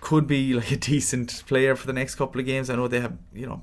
[0.00, 2.70] could be like a decent player for the next couple of games.
[2.70, 3.62] I know they have you know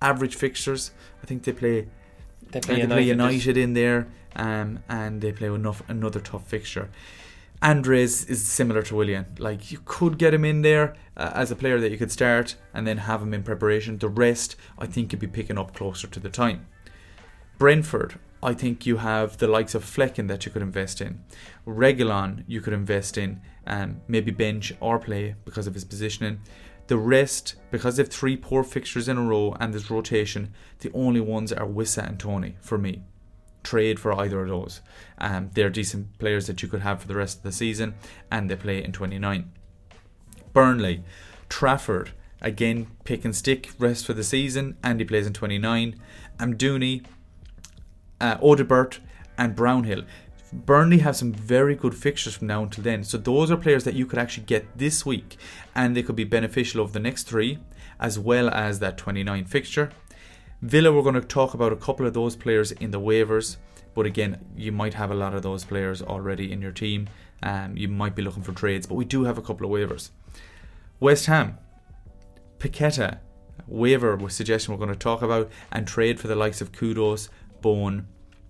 [0.00, 0.92] average fixtures.
[1.22, 1.88] I think they play
[2.52, 6.88] They play, they play United in there, um, and they play enough another tough fixture.
[7.62, 9.26] Andreas is similar to Willian.
[9.38, 12.56] Like you could get him in there uh, as a player that you could start
[12.72, 13.98] and then have him in preparation.
[13.98, 16.66] The rest, I think, you'd be picking up closer to the time.
[17.58, 21.24] Brentford, I think you have the likes of Flekken that you could invest in.
[21.66, 26.38] Reguilón, you could invest in, um, maybe bench or play because of his positioning.
[26.86, 31.20] The rest, because they've three poor fixtures in a row and there's rotation, the only
[31.20, 33.02] ones are Wissa and Toney for me.
[33.64, 34.80] Trade for either of those.
[35.18, 37.96] Um, they're decent players that you could have for the rest of the season,
[38.30, 39.50] and they play in 29.
[40.52, 41.02] Burnley,
[41.48, 45.96] Trafford, again pick and stick, rest for the season, and he plays in 29.
[46.38, 47.04] Amdouni,
[48.20, 48.98] uh, Odobert,
[49.38, 50.02] and Brownhill.
[50.52, 53.04] Burnley have some very good fixtures from now until then.
[53.04, 55.36] So those are players that you could actually get this week
[55.74, 57.58] and they could be beneficial over the next three,
[58.00, 59.90] as well as that 29 fixture.
[60.62, 63.56] Villa, we're going to talk about a couple of those players in the waivers,
[63.94, 67.08] but again, you might have a lot of those players already in your team.
[67.42, 70.10] Um, you might be looking for trades, but we do have a couple of waivers.
[70.98, 71.58] West Ham,
[72.58, 73.18] Paqueta,
[73.66, 77.28] waiver with suggestion we're going to talk about, and trade for the likes of Kudus,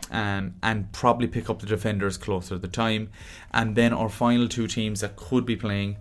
[0.09, 3.11] Um, and probably pick up the defenders closer to the time.
[3.53, 5.97] And then our final two teams that could be playing,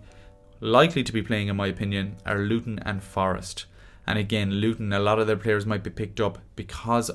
[0.60, 3.66] likely to be playing in my opinion, are Luton and Forest.
[4.06, 7.10] And again, Luton, a lot of their players might be picked up because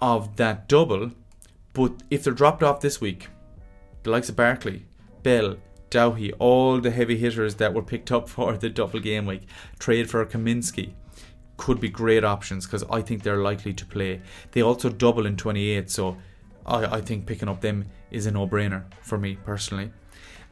[0.00, 1.10] of that double.
[1.72, 3.28] But if they're dropped off this week,
[4.04, 4.86] the likes of Barkley,
[5.22, 5.56] Bell,
[5.90, 9.42] Doughty, all the heavy hitters that were picked up for the double game week,
[9.78, 10.92] trade for Kaminski,
[11.56, 14.20] could be great options because I think they're likely to play.
[14.52, 16.16] They also double in 28, so
[16.66, 19.92] I, I think picking up them is a no brainer for me personally.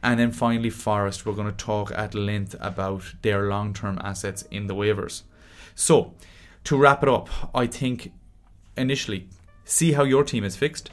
[0.01, 4.43] And then finally, Forest, we're going to talk at length about their long term assets
[4.51, 5.23] in the waivers.
[5.75, 6.13] So,
[6.65, 8.11] to wrap it up, I think
[8.75, 9.29] initially,
[9.63, 10.91] see how your team is fixed.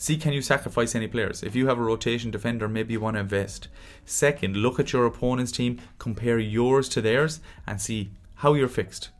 [0.00, 1.42] See can you sacrifice any players?
[1.42, 3.66] If you have a rotation defender, maybe you want to invest.
[4.04, 9.10] Second, look at your opponent's team, compare yours to theirs, and see how you're fixed.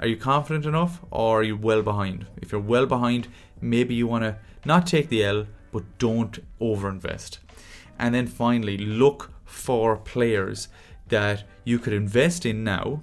[0.00, 2.26] Are you confident enough or are you well behind?
[2.36, 3.28] If you're well behind,
[3.60, 7.38] maybe you want to not take the L, but don't overinvest.
[7.98, 10.68] And then finally, look for players
[11.08, 13.02] that you could invest in now.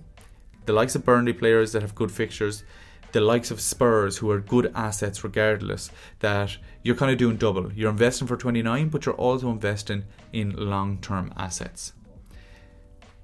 [0.65, 2.65] The likes of Burnley players that have good fixtures,
[3.13, 7.71] the likes of Spurs who are good assets regardless, that you're kind of doing double.
[7.71, 11.93] You're investing for 29, but you're also investing in long term assets.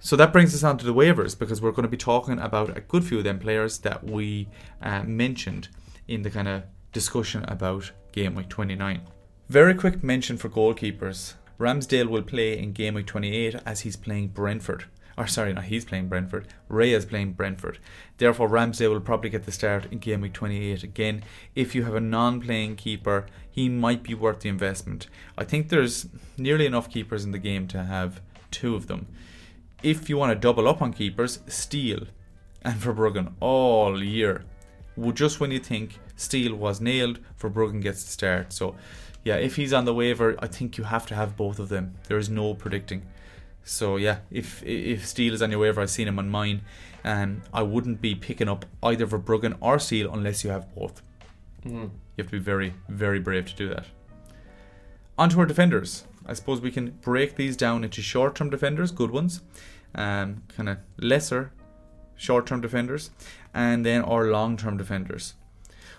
[0.02, 2.76] So that brings us on to the waivers because we're going to be talking about
[2.76, 4.48] a good few of them players that we
[4.82, 5.68] uh, mentioned
[6.08, 9.02] in the kind of discussion about game week 29.
[9.50, 11.34] Very quick mention for goalkeepers.
[11.60, 14.86] Ramsdale will play in game week 28 as he's playing Brentford.
[15.18, 16.48] Or sorry, no, he's playing Brentford.
[16.70, 17.80] Ray is playing Brentford.
[18.20, 21.24] Therefore, Ramsdale will probably get the start in game week 28 again.
[21.56, 25.08] If you have a non-playing keeper, he might be worth the investment.
[25.38, 26.08] I think there's
[26.38, 29.08] nearly enough keepers in the game to have two of them
[29.84, 32.08] if you want to double up on keepers, Steele
[32.63, 34.46] and Verbruggen all year.
[35.13, 38.52] Just when you think Steele was nailed, Verbruggen gets the start.
[38.52, 38.76] So,
[39.24, 41.96] yeah, if he's on the waiver, I think you have to have both of them.
[42.08, 43.04] There is no predicting.
[43.70, 46.62] So yeah, if if Steele is on your waiver, I've seen him on mine,
[47.04, 51.04] and I wouldn't be picking up either Verbruggen or Steele unless you have both.
[51.63, 51.92] Mm.
[52.15, 53.86] You have to be very very brave to do that.
[55.20, 56.06] On to our defenders.
[56.30, 59.42] I suppose we can break these down into short term defenders, good ones,
[59.96, 61.52] um, kind of lesser
[62.15, 63.10] short term defenders,
[63.54, 65.34] and then our long term defenders.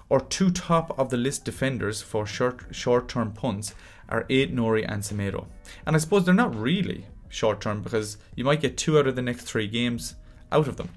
[0.09, 3.75] Our two top of the list defenders for short term punts
[4.09, 5.47] are Aït-Nouri and Semedo.
[5.87, 9.17] And I suppose they're not really short term because you might get two out of
[9.17, 10.15] the next three games
[10.53, 10.91] out of them.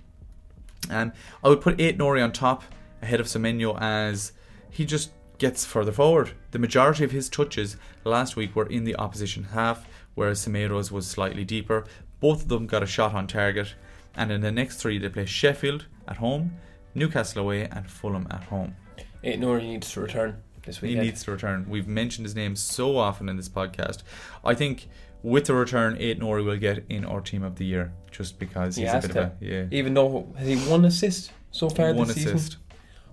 [0.89, 2.63] Um, I would put Aït-Nouri on top
[3.01, 4.31] ahead of Semenyo as
[4.69, 6.31] he just gets further forward.
[6.51, 11.07] The majority of his touches last week were in the opposition half, whereas Semedo's was
[11.07, 11.85] slightly deeper.
[12.19, 13.75] Both of them got a shot on target,
[14.15, 16.55] and in the next three they play Sheffield at home,
[16.95, 18.75] Newcastle away, and Fulham at home.
[19.23, 20.91] Eh, Aït-Nouri needs to return this week.
[20.95, 21.65] He needs to return.
[21.67, 24.03] We've mentioned his name so often in this podcast.
[24.45, 24.87] I think
[25.23, 28.83] with the return, Aït-Nouri will get in our team of the year just because He
[28.83, 29.19] he's a bit to.
[29.23, 29.65] of a yeah.
[29.71, 32.57] Even though has he one assist so far One this season, assist.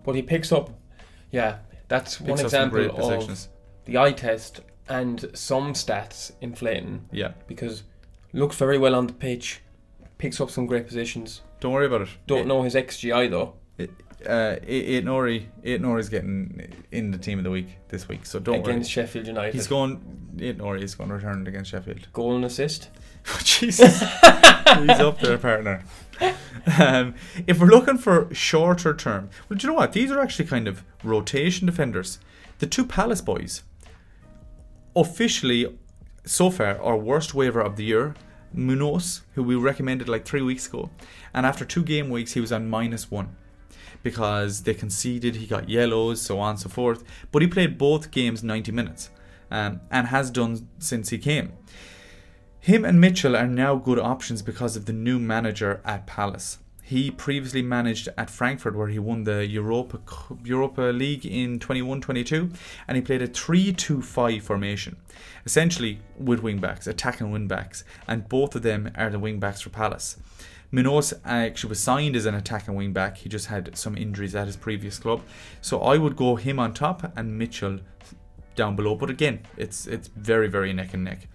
[0.04, 0.70] but he picks up.
[1.30, 1.58] Yeah,
[1.90, 3.48] that's one Picks up some example of
[3.84, 7.32] the eye test and some stats inflating Yeah.
[7.46, 7.82] because
[8.32, 9.60] looks very well on the pitch,
[10.16, 11.42] picks up some great positions.
[11.60, 12.08] Don't worry about it.
[12.26, 13.54] Don't It- know his XGI though.
[14.26, 18.62] uh, Eight Nori, Nouri's getting in the team of the week this week, so don't
[18.62, 18.72] worry.
[18.74, 19.54] against Sheffield United.
[19.54, 19.98] He's going.
[20.36, 22.06] Nouri is going to return against Sheffield.
[22.12, 22.90] goal and assist.
[23.44, 25.84] Jesus, he's up there, partner.
[26.78, 27.14] Um,
[27.46, 29.92] if we're looking for shorter term, well, do you know what?
[29.92, 32.18] These are actually kind of rotation defenders.
[32.58, 33.62] The two Palace boys,
[34.94, 35.78] officially,
[36.24, 38.14] so far, our worst waiver of the year.
[38.52, 40.90] Munoz, who we recommended like three weeks ago,
[41.32, 43.36] and after two game weeks, he was on minus one
[44.02, 47.04] because they conceded, he got yellows, so on and so forth.
[47.32, 49.10] But he played both games 90 minutes
[49.50, 51.52] um, and has done since he came.
[52.62, 56.58] Him and Mitchell are now good options because of the new manager at Palace.
[56.82, 59.98] He previously managed at Frankfurt where he won the Europa
[60.44, 62.54] Europa League in 21-22
[62.86, 64.98] and he played a 3-2-5 formation.
[65.46, 70.18] Essentially with wingbacks, attacking wingbacks, and both of them are the wingbacks for Palace.
[70.70, 73.16] Munoz actually was signed as an attacking wingback.
[73.16, 75.22] He just had some injuries at his previous club.
[75.62, 77.80] So I would go him on top and Mitchell
[78.54, 78.96] down below.
[78.96, 81.26] But again, it's it's very, very neck and neck.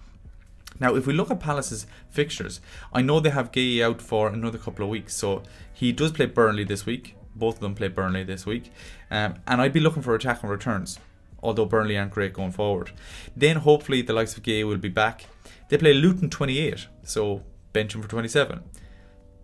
[0.80, 2.60] Now, if we look at Palace's fixtures,
[2.92, 6.26] I know they have Guéhi out for another couple of weeks, so he does play
[6.26, 7.16] Burnley this week.
[7.36, 8.72] Both of them play Burnley this week,
[9.12, 11.00] um, and I'd be looking for attack and returns.
[11.44, 12.92] Although Burnley aren't great going forward,
[13.36, 15.26] then hopefully the likes of Guéhi will be back.
[15.70, 18.64] They play Luton 28, so bench him for 27.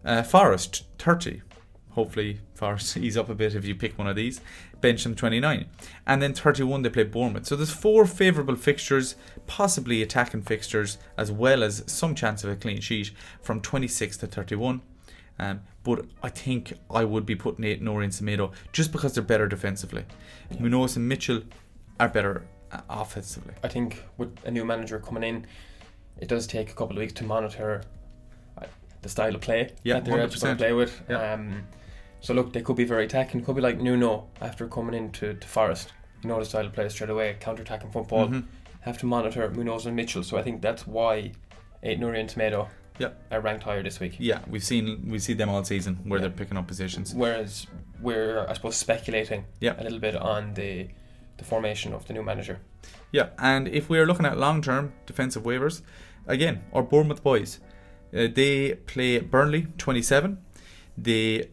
[0.03, 1.41] Uh, Forest 30.
[1.91, 4.41] Hopefully Forest ease up a bit if you pick one of these.
[4.81, 5.65] Bench them 29.
[6.05, 7.45] And then 31 they play Bournemouth.
[7.45, 9.15] So there's four favourable fixtures,
[9.47, 14.27] possibly attacking fixtures, as well as some chance of a clean sheet from 26 to
[14.27, 14.81] 31.
[15.39, 19.47] Um, but I think I would be putting Aït-Nouri and Semedo just because they're better
[19.47, 20.05] defensively.
[20.59, 21.41] Munoz and Mitchell
[21.99, 23.53] are better uh, offensively.
[23.63, 25.47] I think with a new manager coming in,
[26.19, 27.81] it does take a couple of weeks to monitor
[28.57, 28.65] uh,
[29.01, 30.57] the style of play Yeah, that they're actually going 100%.
[30.57, 31.01] to play with.
[31.09, 31.33] Yeah.
[31.33, 31.63] Um,
[32.21, 33.43] so look, they could be very attacking.
[33.43, 35.93] Could be like Nuno after coming into to Forest.
[36.23, 38.27] You know the style of play straight away, counter-attacking football.
[38.27, 38.45] Mhm.
[38.81, 40.23] Have to monitor Munoz and Mitchell.
[40.23, 41.31] So I think that's why
[41.83, 42.67] Aït-Nouri and Tomato
[42.99, 43.09] Yeah.
[43.31, 44.15] are ranked higher this week.
[44.19, 46.27] Yeah, we've seen we see them all season where Yeah.
[46.27, 47.13] they're picking up positions.
[47.15, 47.65] Whereas
[47.99, 49.79] we're, I suppose, speculating Yeah.
[49.79, 50.89] a little bit on the
[51.37, 52.59] the formation of the new manager.
[53.11, 55.81] Yeah, and if we are looking at long term defensive waivers,
[56.27, 57.59] again, our Bournemouth boys,
[58.13, 60.37] uh, they play Burnley 27.
[60.95, 61.49] They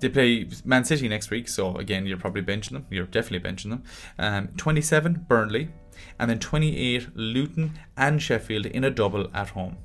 [0.00, 2.86] they play Man City next week, so again, you're probably benching them.
[2.90, 3.82] You're definitely benching them.
[4.18, 5.70] Um, 27 Burnley,
[6.18, 9.78] and then 28 Luton and Sheffield in a double at home.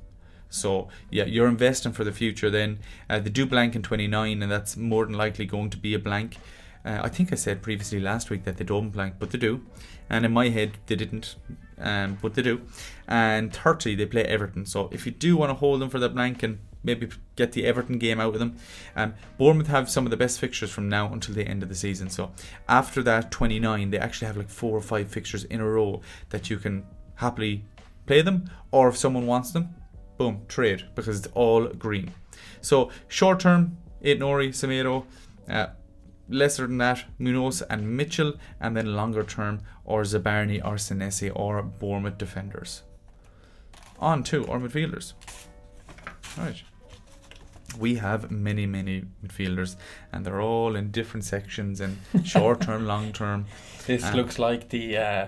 [0.48, 2.48] So yeah, you're investing for the future.
[2.50, 2.78] Then
[3.10, 5.98] uh, they do blank in 29, and that's more than likely going to be a
[5.98, 6.36] blank.
[6.84, 9.62] Uh, I think I said previously last week that they don't blank, but they do.
[10.10, 11.36] And in my head, they didn't,
[11.78, 12.60] um, but they do.
[13.08, 14.66] And 30, they play Everton.
[14.66, 17.66] So if you do want to hold them for the blank and maybe get the
[17.66, 18.56] Everton game out of them,
[18.94, 21.74] um, Bournemouth have some of the best fixtures from now until the end of the
[21.74, 22.10] season.
[22.10, 22.30] So
[22.68, 26.50] after that 29, they actually have like four or five fixtures in a row that
[26.50, 27.64] you can happily
[28.06, 29.74] play them, or if someone wants them,
[30.18, 32.12] boom, trade because it's all green.
[32.60, 35.04] So short term, Aït-Nouri, Semedo,
[35.48, 35.68] uh,
[36.28, 41.62] lesser than that, Munoz and Mitchell, and then longer term, or Zabarnyi or Senesi or
[41.62, 42.82] Bournemouth defenders.
[43.98, 45.12] On to our midfielders.
[46.36, 46.62] Right.
[47.78, 49.76] We have many, many midfielders,
[50.12, 53.46] and they're all in different sections and short term, long term.
[53.86, 55.26] This Um, looks like the uh,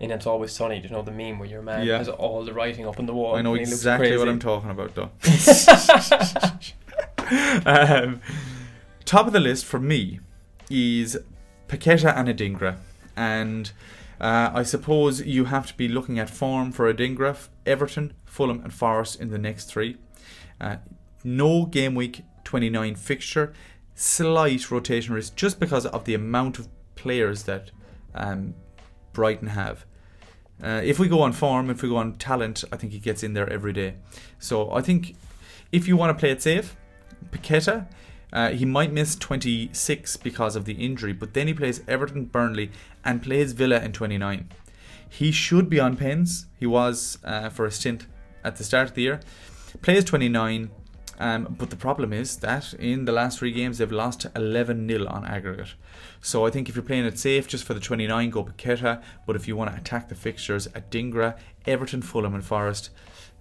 [0.00, 0.80] in It's Always Sunny.
[0.80, 1.98] Do you know the meme where your man Yeah.
[1.98, 3.34] has all the writing up on the wall?
[3.36, 4.28] I know and exactly what?
[4.28, 5.10] I'm talking about, though.
[7.66, 8.20] um,
[9.04, 10.20] top of the list for me
[10.70, 11.18] is
[11.68, 12.76] Paqueta and Adingra,
[13.16, 13.72] and
[14.20, 18.72] uh, I suppose you have to be looking at form for Adingra, Everton, Fulham, and
[18.72, 19.96] Forest in the next three.
[20.60, 20.76] Uh,
[21.24, 23.52] no game week 29 fixture,
[23.94, 27.70] slight rotation risk just because of the amount of players that
[28.14, 28.54] um,
[29.12, 29.84] Brighton have.
[30.62, 33.22] Uh, if we go on form, if we go on talent, I think he gets
[33.22, 33.94] in there every day.
[34.38, 35.14] So I think
[35.70, 36.76] if you want to play it safe,
[37.30, 37.86] Paqueta,
[38.32, 42.70] uh, he might miss 26 because of the injury, but then he plays Everton, Burnley,
[43.04, 44.48] and plays Villa in 29.
[45.08, 46.46] He should be on pens.
[46.58, 48.06] He was uh, for a stint
[48.44, 49.20] at the start of the year.
[49.80, 50.70] Plays 29,
[51.18, 55.06] um, but the problem is that in the last three games they've lost 11 0
[55.08, 55.74] on aggregate.
[56.20, 59.02] So I think if you're playing it safe just for the 29, go Paqueta.
[59.26, 62.90] But if you want to attack the fixtures Adingra, Everton, Fulham, and Forest,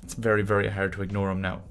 [0.02, 1.62] it's very, very hard to ignore them now.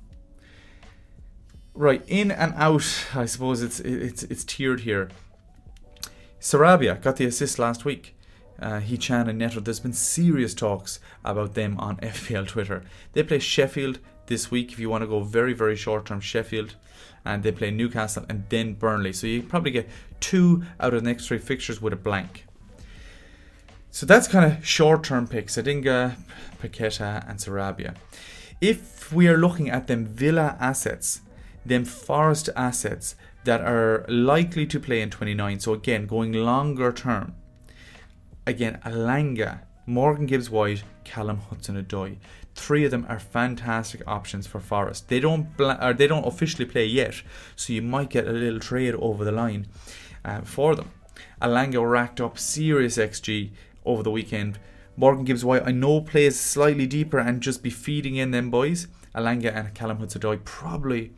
[1.74, 5.10] Right, in and out, I suppose it's it's it's tiered here.
[6.40, 8.16] Sarabia got the assist last week.
[8.58, 9.60] Uh, Hee-chan and Neto.
[9.60, 12.84] There's been serious talks about them on FPL Twitter.
[13.12, 14.72] They play Sheffield this week.
[14.72, 16.74] If you want to go very very short term, Sheffield.
[17.26, 19.12] and they play Newcastle and then Burnley.
[19.12, 19.88] So you probably get
[20.20, 22.46] two out of the next three fixtures with a blank.
[23.90, 26.16] So that's kind of short-term picks: Adingra,
[26.62, 27.94] Paqueta, and Sarabia.
[28.60, 31.22] If we are looking at them Villa assets,
[31.64, 35.60] them Forest assets that are likely to play in 29.
[35.60, 37.34] So again, going longer term.
[38.46, 42.18] Again, Elanga, Morgan Gibbs White, Callum Hudson-Odoi.
[42.56, 45.08] Three of them are fantastic options for Forest.
[45.08, 47.22] They don't bla- or they don't officially play yet,
[47.54, 49.66] so you might get a little trade over the line
[50.24, 50.90] uh, for them.
[51.40, 53.50] Elanga racked up serious XG
[53.84, 54.58] over the weekend.
[54.96, 58.88] Morgan Gibbs White, I know, plays slightly deeper and just be feeding in them boys.
[59.14, 61.12] Elanga and Callum Hudson-Odoi probably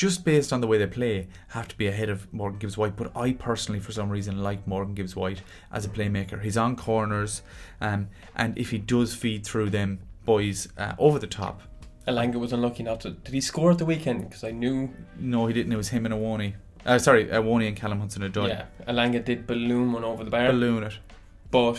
[0.00, 2.96] just based on the way they play, have to be ahead of Morgan Gibbs White.
[2.96, 6.40] But I personally, for some reason, like Morgan Gibbs White as a playmaker.
[6.40, 7.42] He's on corners,
[7.82, 11.60] um, and if he does feed through them boys uh, over the top.
[12.08, 13.10] Elanga was unlucky not to.
[13.10, 14.22] Did he score at the weekend?
[14.22, 14.88] Because I knew.
[15.18, 15.70] No, he didn't.
[15.70, 16.54] It was him and Awoni.
[16.86, 18.48] Uh, sorry, Awoni and Callum Hudson-Odoi.
[18.48, 20.50] Yeah, Elanga did balloon one over the bar.
[20.50, 20.94] Balloon it.
[21.50, 21.78] But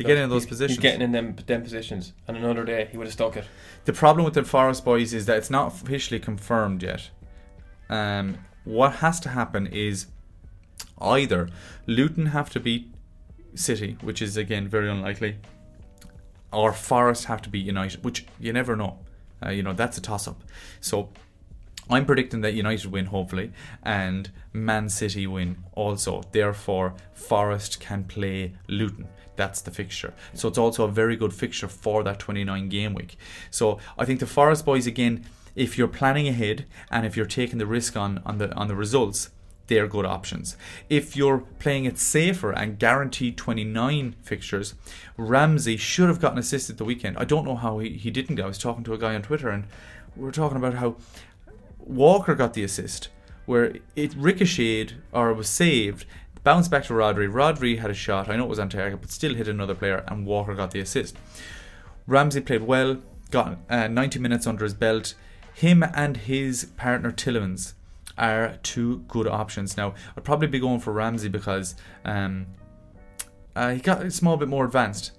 [0.00, 0.76] to get in those he's, positions.
[0.76, 2.12] He's getting in them, them positions.
[2.26, 3.44] And another day, he would have stuck it.
[3.84, 7.10] The problem with the Forest boys is that it's not officially confirmed yet.
[7.88, 10.06] Um, what has to happen is
[11.00, 11.48] either
[11.86, 12.92] Luton have to beat
[13.54, 15.38] City, which is again very unlikely,
[16.52, 18.98] or Forest have to beat United, which you never know.
[19.44, 20.44] Uh, you know that's a toss-up.
[20.80, 21.08] So
[21.88, 26.22] I'm predicting that United win, hopefully, and Man City win also.
[26.30, 29.08] Therefore, Forest can play Luton.
[29.40, 30.12] That's the fixture.
[30.34, 33.16] So it's also a very good fixture for that 29 game week.
[33.50, 35.24] So I think the Forest boys again,
[35.56, 38.76] if you're planning ahead and if you're taking the risk on on the on the
[38.76, 39.30] results,
[39.68, 40.58] they're good options.
[40.90, 44.74] If you're playing it safer and guaranteed 29 fixtures,
[45.16, 47.16] Ramsey should have gotten assisted the weekend.
[47.16, 48.40] I don't know how he, he didn't.
[48.40, 49.64] I was talking to a guy on Twitter and
[50.16, 50.96] we were talking about how
[51.78, 53.08] Walker got the assist,
[53.46, 56.04] where it ricocheted or was saved,
[56.42, 57.30] bounced back to Rodri.
[57.30, 60.04] Rodri had a shot, I know it was on target, but still hit another player,
[60.08, 61.16] and Walker got the assist.
[62.06, 62.98] Ramsey played well,
[63.30, 65.14] got uh, 90 minutes under his belt.
[65.54, 67.74] Him and his partner Tielemans
[68.18, 69.76] are two good options.
[69.76, 71.74] Now, I'd probably be going for Ramsey because
[72.04, 72.46] um,
[73.54, 75.12] uh, he got a small bit more advanced.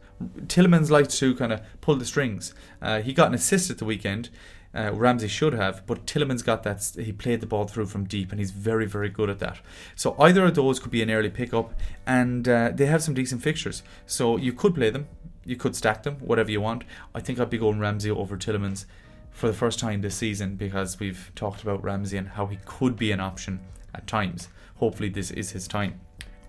[0.48, 2.54] Tielemans likes to kind of pull the strings.
[2.82, 4.30] Uh, he got an assist at the weekend.
[4.74, 6.94] Uh, Ramsey should have, but Tielemans got that.
[6.96, 9.60] He played the ball through from deep, and he's very, very good at that.
[9.96, 11.74] So either of those could be an early pickup,
[12.08, 13.84] and uh, they have some decent fixtures.
[14.06, 15.08] So you could play them,
[15.44, 16.86] you could stack them, whatever you want.
[17.14, 18.86] I think I'd be going Ramsey over Tielemans
[19.32, 22.96] for the first time this season because we've talked about Ramsey and how he could
[22.96, 23.60] be an option
[23.94, 24.48] at times.
[24.78, 26.00] Hopefully, this is his time.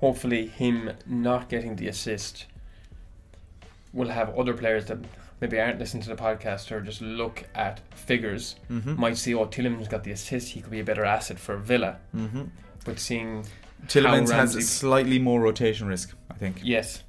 [0.01, 2.47] Hopefully, him not getting the assist
[3.93, 4.99] will have other players that
[5.43, 8.99] maybe aren't listening to the podcast or just look at figures Mm-hmm.
[8.99, 11.99] might see, oh, Tielemans got the assist, he could be a better asset for Villa.
[12.17, 12.45] Mm-hmm.
[12.87, 13.45] But seeing,
[13.87, 16.61] Tielemans How has Ramsey- slightly more rotation risk, I think.
[16.63, 17.03] yes,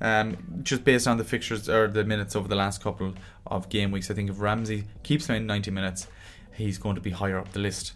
[0.00, 3.14] Um, just based on the fixtures or the minutes over the last couple
[3.46, 6.06] of game weeks, I think if Ramsey keeps playing 90 minutes,
[6.54, 7.92] he's going to be higher up the list.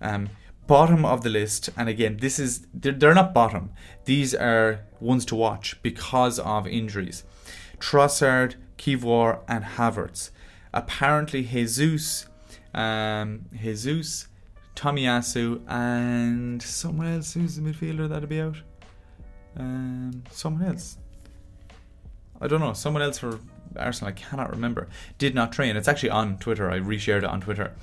[0.00, 0.30] Um,
[0.66, 3.70] bottom of the list, and again, this is they're, they're not bottom.
[4.06, 7.24] These are ones to watch because of injuries.
[7.78, 10.30] Trossard, Kiwior, and Havertz.
[10.72, 12.26] Apparently, Jesus,
[12.72, 14.28] um, Jesus,
[14.74, 18.56] Tomiyasu, and someone else who's the midfielder that'll be out.
[19.56, 20.96] Um, someone else.
[22.40, 22.72] I don't know.
[22.72, 23.38] Someone else for
[23.76, 24.08] Arsenal.
[24.08, 24.88] I cannot remember.
[25.18, 25.76] Did not train.
[25.76, 26.70] It's actually on Twitter.
[26.70, 27.74] I reshared it on Twitter.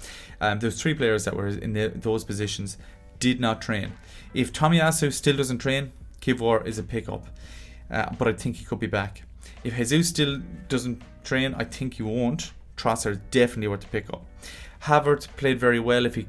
[0.42, 2.78] Um, there's three players that were in the, those positions.
[3.20, 3.94] Did not train.
[4.34, 5.92] If Tomiyasu still doesn't train,
[6.22, 7.28] Kiwior is a pickup.
[7.92, 9.27] Uh, but I think he could be back.
[9.64, 12.52] If Jesus still doesn't train, I think he won't.
[12.78, 14.26] Trossard is definitely worth the pickup.
[14.84, 16.06] Havertz played very well.
[16.06, 16.28] If he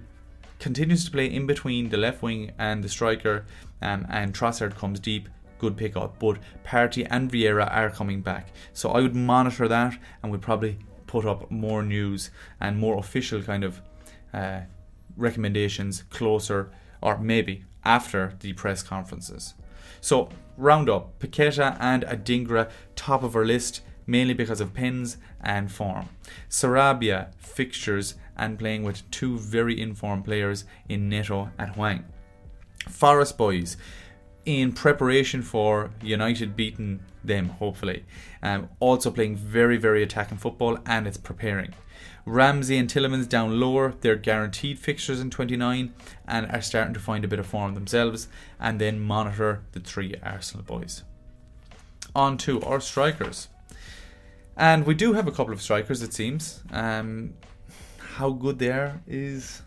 [0.58, 3.44] continues to play in between the left wing and the striker,
[3.80, 6.18] um, and Trossard comes deep, good pickup.
[6.18, 10.78] But Partey and Vieira are coming back, so I would monitor that and would probably
[11.06, 13.80] put up more news and more official kind of
[14.32, 14.60] uh,
[15.16, 16.70] recommendations closer
[17.00, 19.54] or maybe after the press conferences.
[20.00, 20.28] So
[20.59, 26.09] round up, Paqueta and Adingra top of our list mainly because of pins and form.
[26.48, 32.04] Sarabia fixtures and playing with two very informed players in Neto and Hwang.
[32.88, 33.76] Forest boys
[34.46, 38.04] in preparation for United beating them, hopefully.
[38.42, 41.74] Um, also playing very, very attacking football and it's preparing.
[42.28, 45.92] Ramsey and Tielemans down lower, they're guaranteed fixtures in 29
[46.26, 48.28] and are starting to find a bit of form themselves.
[48.60, 51.02] And then monitor the three Arsenal boys.
[52.14, 53.48] On to our strikers.
[54.56, 56.62] And we do have a couple of strikers, it seems.
[56.72, 57.34] Um,
[58.16, 59.62] how good they are is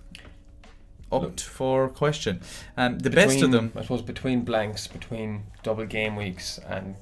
[1.11, 1.39] up Look.
[1.39, 2.41] for question.
[2.77, 6.95] Um, the best of them, I suppose, between blanks, between double game weeks and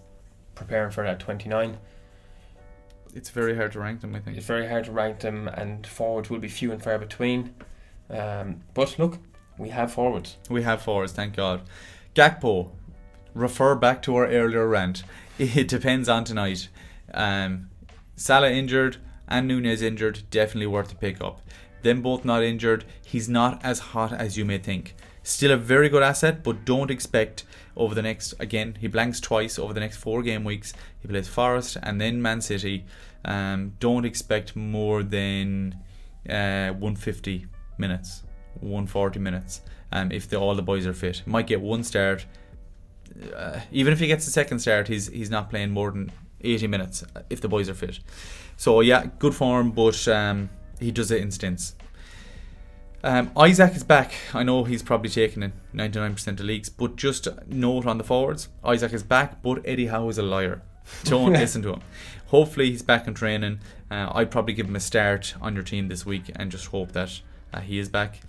[0.55, 1.77] preparing for that 29,
[3.13, 4.15] it's very hard to rank them.
[4.15, 4.37] I think.
[4.37, 7.53] it's very hard to rank them, and forwards will be few and far between.
[8.09, 9.19] Um, but look,
[9.57, 10.37] we have forwards.
[10.49, 11.61] We have forwards, thank God.
[12.15, 12.71] Gakpo,
[13.33, 15.03] refer back to our earlier rant.
[15.39, 16.67] It depends on tonight.
[17.13, 17.69] Um,
[18.17, 18.97] Salah injured
[19.29, 21.41] and Nunez injured, definitely worth a pick up.
[21.81, 24.95] Them both not injured, he's not as hot as you may think.
[25.23, 27.45] Still a very good asset, but don't expect
[27.79, 30.73] over the next again he blanks twice over the next four game weeks.
[30.99, 32.85] He plays Forest and then Man City.
[33.25, 35.75] Um, don't expect more than
[36.29, 38.23] uh, 150 minutes,
[38.59, 39.61] 140 minutes.
[39.91, 42.25] Um, if the, all the boys are fit, might get one start.
[43.35, 46.11] Uh, even if he gets a second start, he's he's not playing more than
[46.41, 47.99] 80 minutes uh, if the boys are fit.
[48.57, 50.49] So yeah, good form, but um,
[50.79, 51.75] he does it in stints.
[53.03, 54.11] Um, Isak is back.
[54.33, 58.49] I know he's probably taken in 99% of leagues, but just note on the forwards
[58.67, 60.61] Isak is back, but Eddie Howe is a liar.
[61.05, 61.81] Don't listen to him.
[62.27, 63.59] Hopefully, he's back in training.
[63.89, 66.91] Uh, I'd probably give him a start on your team this week and just hope
[66.91, 67.21] that
[67.53, 68.19] uh, he is back.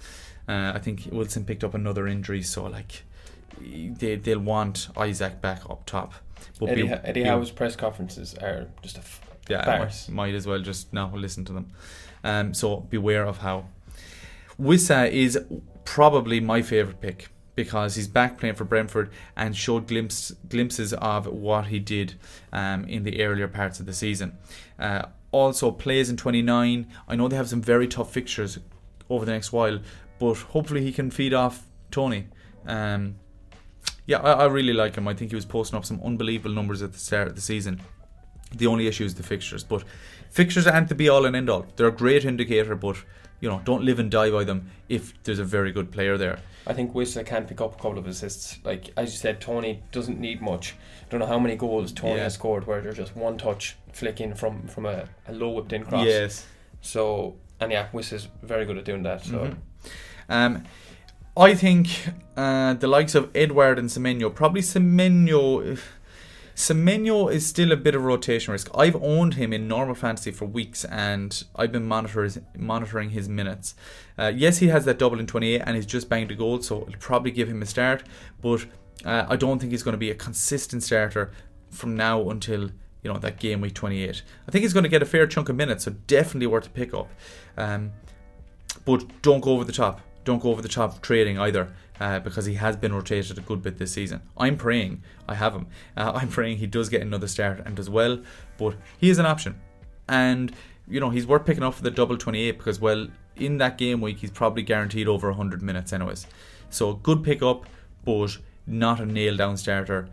[0.49, 3.03] Uh, I think Wilson picked up another injury, so like
[3.61, 6.15] they, they'll want Isak back up top.
[6.59, 10.09] But Eddie, be- Eddie be- Howe's press conferences are just a f- yeah, Farce.
[10.09, 11.73] might, might as well just now listen to them.
[12.25, 13.65] Um, so beware of Howe.
[14.61, 15.39] Wissa is
[15.85, 21.27] probably my favourite pick because he's back playing for Brentford and showed glimpse, glimpses of
[21.27, 22.15] what he did
[22.53, 24.37] um, in the earlier parts of the season.
[24.79, 26.87] Uh, also plays in 29.
[27.09, 28.59] I know they have some very tough fixtures
[29.09, 29.81] over the next while,
[30.19, 32.27] but hopefully he can feed off Toney.
[32.67, 33.17] Um,
[34.07, 35.09] yeah, I, I really like him.
[35.09, 37.81] I think he was posting up some unbelievable numbers at the start of the season.
[38.55, 39.85] The only issue is the fixtures, but
[40.31, 41.67] fixtures aren't the be all and end all.
[41.77, 42.97] They're a great indicator, but
[43.41, 46.39] you know, don't live and die by them if there's a very good player there.
[46.67, 48.59] I think Wissa can pick up a couple of assists.
[48.65, 50.75] Like as you said, Toney doesn't need much.
[51.03, 52.25] I don't know how many goals Toney Yeah.
[52.25, 55.85] has scored where they're just one touch flicking from from a, a low whipped in
[55.85, 56.07] cross.
[56.07, 56.47] Yes.
[56.83, 59.25] So and yeah, Wissa's very good at doing that.
[59.25, 59.57] So Mhm.
[60.29, 60.65] Um,
[61.37, 61.89] I think
[62.37, 65.79] uh, the likes of Edouard and Semenyo, probably Semenyo.
[66.61, 68.69] Semenyo is still a bit of rotation risk.
[68.75, 73.75] I've owned him in normal fantasy for weeks, and I've been monitoring his minutes.
[74.19, 76.83] Uh, yes, he has that double in 28, and he's just banged a goal, so
[76.83, 78.03] it'll probably give him a start.
[78.43, 78.67] But
[79.07, 81.33] uh, I don't think he's going to be a consistent starter
[81.71, 82.65] from now until
[83.03, 84.23] you know that game week 28.
[84.47, 86.71] I think he's going to get a fair chunk of minutes, so definitely worth a
[86.71, 87.09] pick up.
[87.57, 87.93] Um,
[88.85, 90.03] but don't go over the top.
[90.25, 93.63] Don't go over the top trading either, uh, because he has been rotated a good
[93.63, 94.23] bit this season.
[94.37, 95.67] I'm praying I have him.
[95.97, 98.21] Uh, I'm praying he does get another start and does well,
[98.59, 99.61] but he is an option,
[100.09, 100.53] and
[100.89, 104.01] you know he's worth picking up for the double 28 because well in that game
[104.01, 106.27] week he's probably guaranteed over 100 minutes anyways.
[106.71, 107.67] So good pick up,
[108.05, 110.09] but not a nail down starter,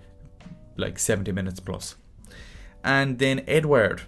[0.76, 1.96] like 70 minutes plus.
[2.84, 4.04] And then Edouard.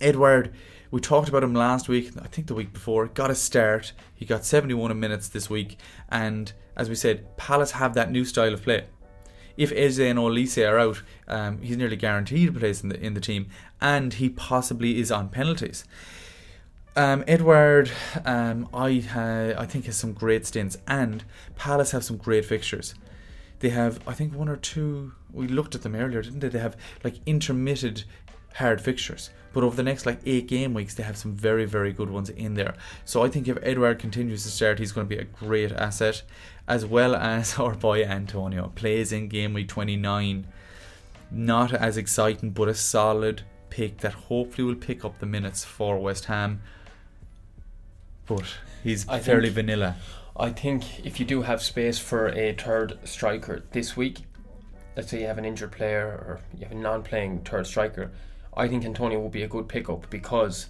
[0.00, 0.54] Edouard,
[0.90, 3.92] we talked about him last week, I think the week before, got a start.
[4.14, 5.78] He got 71 minutes this week.
[6.08, 8.86] And as we said, Palace have that new style of play.
[9.56, 13.14] If Eze and Olise are out, um, he's nearly guaranteed a place in the, in
[13.14, 13.48] the team.
[13.80, 15.84] And he possibly is on penalties.
[16.96, 17.90] Um, Edouard,
[18.24, 21.22] um, I ha- I think has some great stints, and
[21.54, 22.96] Palace have some great fixtures.
[23.60, 25.12] They have, I think, one or two.
[25.32, 26.48] We looked at them earlier, didn't they?
[26.48, 28.04] They have like intermitted
[28.54, 31.92] hard fixtures, but over the next like eight game weeks, they have some very, very
[31.92, 32.74] good ones in there.
[33.04, 36.22] So I think if Edouard continues to start, he's going to be a great asset,
[36.68, 40.46] as well as our boy Antonio plays in game week twenty nine.
[41.30, 45.96] Not as exciting, but a solid pick that hopefully will pick up the minutes for
[45.98, 46.60] West Ham.
[48.26, 48.44] But
[48.82, 49.96] he's I fairly think- vanilla.
[50.36, 54.20] I think if you do have space for a third striker this week,
[54.96, 58.10] let's say you have an injured player or you have a non-playing third striker,
[58.56, 60.68] I think Antonio will be a good pickup because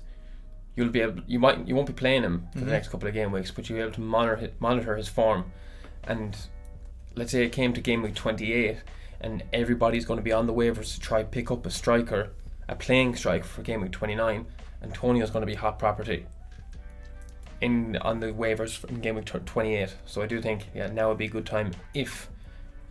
[0.76, 2.64] you'll be able you might you won't be playing him for Mhm.
[2.66, 5.50] the next couple of game weeks, but you'll be able to monitor monitor his form.
[6.04, 6.36] And
[7.14, 8.78] let's say it came to game week 28
[9.20, 12.30] and everybody's going to be on the waivers to try pick up a striker,
[12.68, 14.46] a playing striker for game week 29.
[14.82, 16.26] Antonio's going to be hot property
[17.60, 19.94] in on the waivers in game week 28.
[20.06, 22.30] So I do think yeah now would be a good time if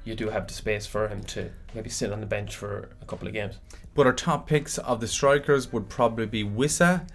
[0.04, 3.06] you do have the space for him to maybe sit on the bench for a
[3.06, 3.60] couple of games.
[4.00, 7.06] But our top picks of the strikers would probably be Wissa,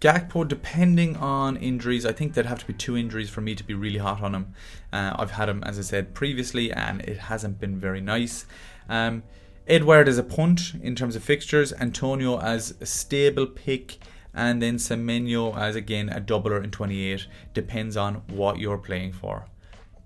[0.00, 2.06] Gakpo, depending on injuries.
[2.06, 4.34] I think there'd have to be two injuries for me to be really hot on
[4.34, 4.54] him.
[4.94, 8.46] Uh, I've had him, as I said previously, and it hasn't been very nice.
[8.88, 9.24] Um,
[9.68, 13.98] Edouard as a punt in terms of fixtures, Antonio as a stable pick
[14.32, 17.26] and then Semenyo as again a doubler in 28.
[17.52, 19.44] Depends on what you're playing for.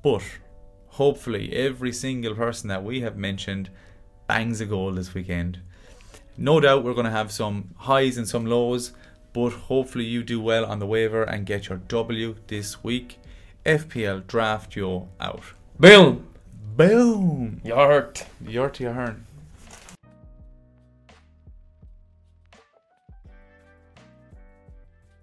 [0.02, 0.24] But
[0.88, 3.70] hopefully, every single person that we have mentioned
[4.26, 5.60] bangs a goal this weekend.
[6.38, 8.92] No doubt we're going to have some highs and some lows,
[9.32, 13.18] but hopefully you do well on the waiver and get your W this week.
[13.64, 15.42] FPL Draft Yo out.
[15.78, 16.26] Boom!
[16.76, 17.60] Boom!
[18.44, 19.25] You're to your turn.